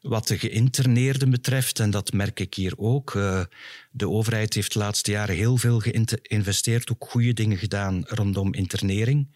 Wat 0.00 0.26
de 0.26 0.38
geïnterneerden 0.38 1.30
betreft, 1.30 1.80
en 1.80 1.90
dat 1.90 2.12
merk 2.12 2.40
ik 2.40 2.54
hier 2.54 2.72
ook, 2.76 3.14
uh, 3.14 3.42
de 3.90 4.08
overheid 4.08 4.54
heeft 4.54 4.72
de 4.72 4.78
laatste 4.78 5.10
jaren 5.10 5.34
heel 5.34 5.56
veel 5.56 5.80
geïnvesteerd, 5.80 6.90
ook 6.90 7.04
goede 7.08 7.32
dingen 7.32 7.58
gedaan 7.58 8.04
rondom 8.04 8.54
internering. 8.54 9.28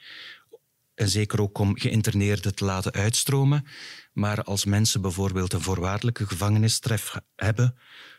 En 0.94 1.08
zeker 1.08 1.40
ook 1.40 1.58
om 1.58 1.78
geïnterneerden 1.78 2.54
te 2.54 2.64
laten 2.64 2.92
uitstromen. 2.92 3.66
Maar 4.12 4.42
als 4.42 4.64
mensen 4.64 5.00
bijvoorbeeld 5.00 5.52
een 5.52 5.60
voorwaardelijke 5.60 6.26
gevangenisstref 6.26 7.14
hebben 7.36 7.76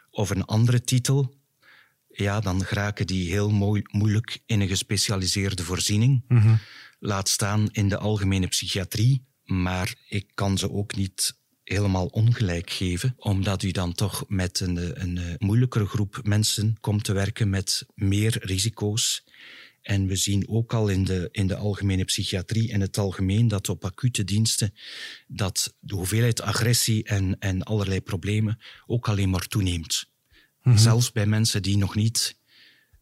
of 0.10 0.30
een 0.30 0.46
andere 0.46 0.82
titel, 0.82 1.36
ja, 2.08 2.40
dan 2.40 2.66
geraken 2.66 3.08
die 3.08 3.32
heel 3.32 3.50
mooi, 3.50 3.82
moeilijk 3.92 4.40
in 4.46 4.62
een 4.62 4.68
gespecialiseerde 4.68 5.64
voorziening. 5.64 6.24
Mm 6.28 6.42
-hmm. 6.42 6.60
Laat 7.00 7.30
staan 7.30 7.70
in 7.72 7.90
de 7.90 7.98
algemene 7.98 8.48
psychiatrie. 8.48 9.26
Maar 9.44 9.96
ik 10.08 10.32
kan 10.34 10.58
ze 10.58 10.72
ook 10.72 10.96
niet 10.96 11.41
helemaal 11.64 12.06
ongelijk 12.06 12.70
geven, 12.70 13.16
omdat 13.18 13.64
u 13.64 13.72
dan 13.72 13.94
toch 13.94 14.24
met 14.28 14.60
een, 14.60 15.02
een, 15.02 15.18
een 15.18 15.36
moeilijkere 15.40 15.86
groep 15.86 16.20
mensen 16.24 16.78
komt 16.80 17.04
te 17.04 17.14
werken 17.14 17.50
met 17.50 17.86
meer 17.96 18.38
risico's. 18.42 19.24
En 19.82 20.08
we 20.08 20.16
zien 20.16 20.50
ook 20.50 20.74
al 20.74 20.88
in 20.88 21.04
de, 21.04 21.30
in 21.32 21.48
de 21.48 21.56
algemene 21.56 22.04
psychiatrie 22.04 22.72
en 22.72 22.82
het 22.82 22.98
algemeen 22.98 23.48
dat 23.48 23.70
op 23.70 23.86
acute 23.86 24.24
diensten 24.24 24.74
dat 25.28 25.76
de 25.80 25.96
hoeveelheid 25.96 26.42
agressie 26.42 27.04
en, 27.04 27.40
en 27.40 27.64
allerlei 27.64 28.02
problemen 28.02 28.60
ook 28.86 29.08
alleen 29.08 29.30
maar 29.30 29.48
toeneemt. 29.48 30.06
Mm 30.64 30.72
-hmm. 30.72 30.82
Zelfs 30.82 31.12
bij 31.12 31.26
mensen 31.26 31.62
die 31.62 31.78
nog 31.78 31.96
niet 31.96 32.38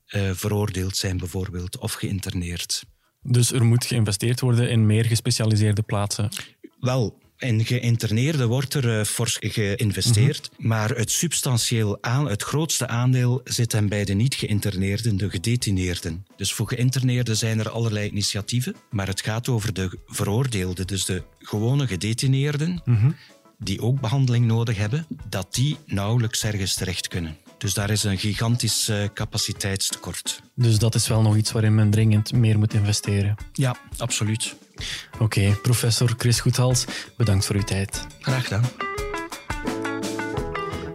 uh, 0.09 0.31
veroordeeld 0.33 0.97
zijn 0.97 1.17
bijvoorbeeld 1.17 1.77
of 1.77 1.93
geïnterneerd. 1.93 2.83
Dus 3.21 3.51
er 3.51 3.65
moet 3.65 3.85
geïnvesteerd 3.85 4.39
worden 4.39 4.69
in 4.69 4.85
meer 4.85 5.05
gespecialiseerde 5.05 5.81
plaatsen? 5.81 6.29
Wel, 6.79 7.21
in 7.39 7.65
geïnterneerden 7.65 8.47
wordt 8.47 8.73
er 8.73 8.99
uh, 8.99 9.03
fors 9.03 9.37
geïnvesteerd, 9.39 10.49
-hmm. 10.57 10.67
maar 10.67 10.89
het 10.89 11.11
substantieel 11.11 11.97
aan, 12.01 12.29
het 12.29 12.43
grootste 12.43 12.87
aandeel 12.87 13.41
zit 13.43 13.71
hem 13.71 13.89
bij 13.89 14.05
de 14.05 14.13
niet 14.13 14.35
geïnterneerden, 14.35 15.17
de 15.17 15.29
gedetineerden. 15.29 16.25
Dus 16.35 16.53
voor 16.53 16.67
geïnterneerden 16.67 17.37
zijn 17.37 17.59
er 17.59 17.69
allerlei 17.69 18.09
initiatieven, 18.09 18.75
maar 18.89 19.07
het 19.07 19.21
gaat 19.21 19.49
over 19.49 19.73
de 19.73 19.99
veroordeelden, 20.05 20.87
dus 20.87 21.05
de 21.05 21.23
gewone 21.39 21.87
gedetineerden, 21.87 22.81
-hmm. 22.83 23.15
die 23.57 23.81
ook 23.81 24.01
behandeling 24.01 24.45
nodig 24.45 24.77
hebben, 24.77 25.05
dat 25.29 25.53
die 25.53 25.77
nauwelijks 25.85 26.43
ergens 26.43 26.73
terecht 26.73 27.07
kunnen. 27.07 27.37
Dus 27.57 27.73
daar 27.73 27.89
is 27.89 28.03
een 28.03 28.17
gigantisch 28.17 28.89
uh, 28.89 29.03
capaciteitstekort. 29.13 30.41
Dus 30.55 30.79
dat 30.79 30.95
is 30.95 31.07
wel 31.07 31.21
nog 31.21 31.35
iets 31.35 31.51
waarin 31.51 31.75
men 31.75 31.89
dringend 31.89 32.33
meer 32.33 32.59
moet 32.59 32.73
investeren. 32.73 33.35
Ja, 33.53 33.75
absoluut. 33.97 34.55
Oké, 35.13 35.23
okay, 35.23 35.55
professor 35.61 36.13
Chris 36.17 36.39
Goethals, 36.39 36.85
bedankt 37.17 37.45
voor 37.45 37.55
uw 37.55 37.63
tijd. 37.63 38.05
Graag 38.19 38.43
gedaan. 38.43 38.63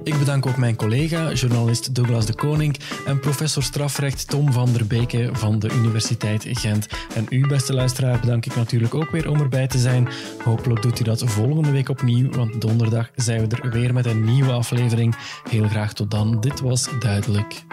Ik 0.04 0.18
bedank 0.18 0.46
ook 0.46 0.56
mijn 0.56 0.76
collega, 0.76 1.32
journalist 1.32 1.94
Douglas 1.94 2.26
de 2.26 2.34
Koning 2.34 2.76
en 3.06 3.20
professor 3.20 3.62
strafrecht 3.62 4.28
Tom 4.28 4.52
van 4.52 4.72
der 4.72 4.86
Beke 4.86 5.28
van 5.32 5.58
de 5.58 5.70
Universiteit 5.70 6.46
Gent. 6.48 6.86
En 7.14 7.26
u, 7.30 7.46
beste 7.46 7.74
luisteraar, 7.74 8.20
bedank 8.20 8.46
ik 8.46 8.56
natuurlijk 8.56 8.94
ook 8.94 9.10
weer 9.10 9.28
om 9.28 9.40
erbij 9.40 9.66
te 9.66 9.78
zijn. 9.78 10.08
Hopelijk 10.42 10.82
doet 10.82 11.00
u 11.00 11.04
dat 11.04 11.22
volgende 11.24 11.70
week 11.70 11.88
opnieuw, 11.88 12.30
want 12.30 12.60
donderdag 12.60 13.10
zijn 13.14 13.48
we 13.48 13.56
er 13.56 13.70
weer 13.70 13.92
met 13.92 14.06
een 14.06 14.24
nieuwe 14.24 14.52
aflevering. 14.52 15.16
Heel 15.50 15.68
graag 15.68 15.92
tot 15.92 16.10
dan. 16.10 16.40
Dit 16.40 16.60
was 16.60 16.88
Duidelijk. 16.98 17.64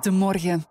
De 0.00 0.10
morgen. 0.10 0.64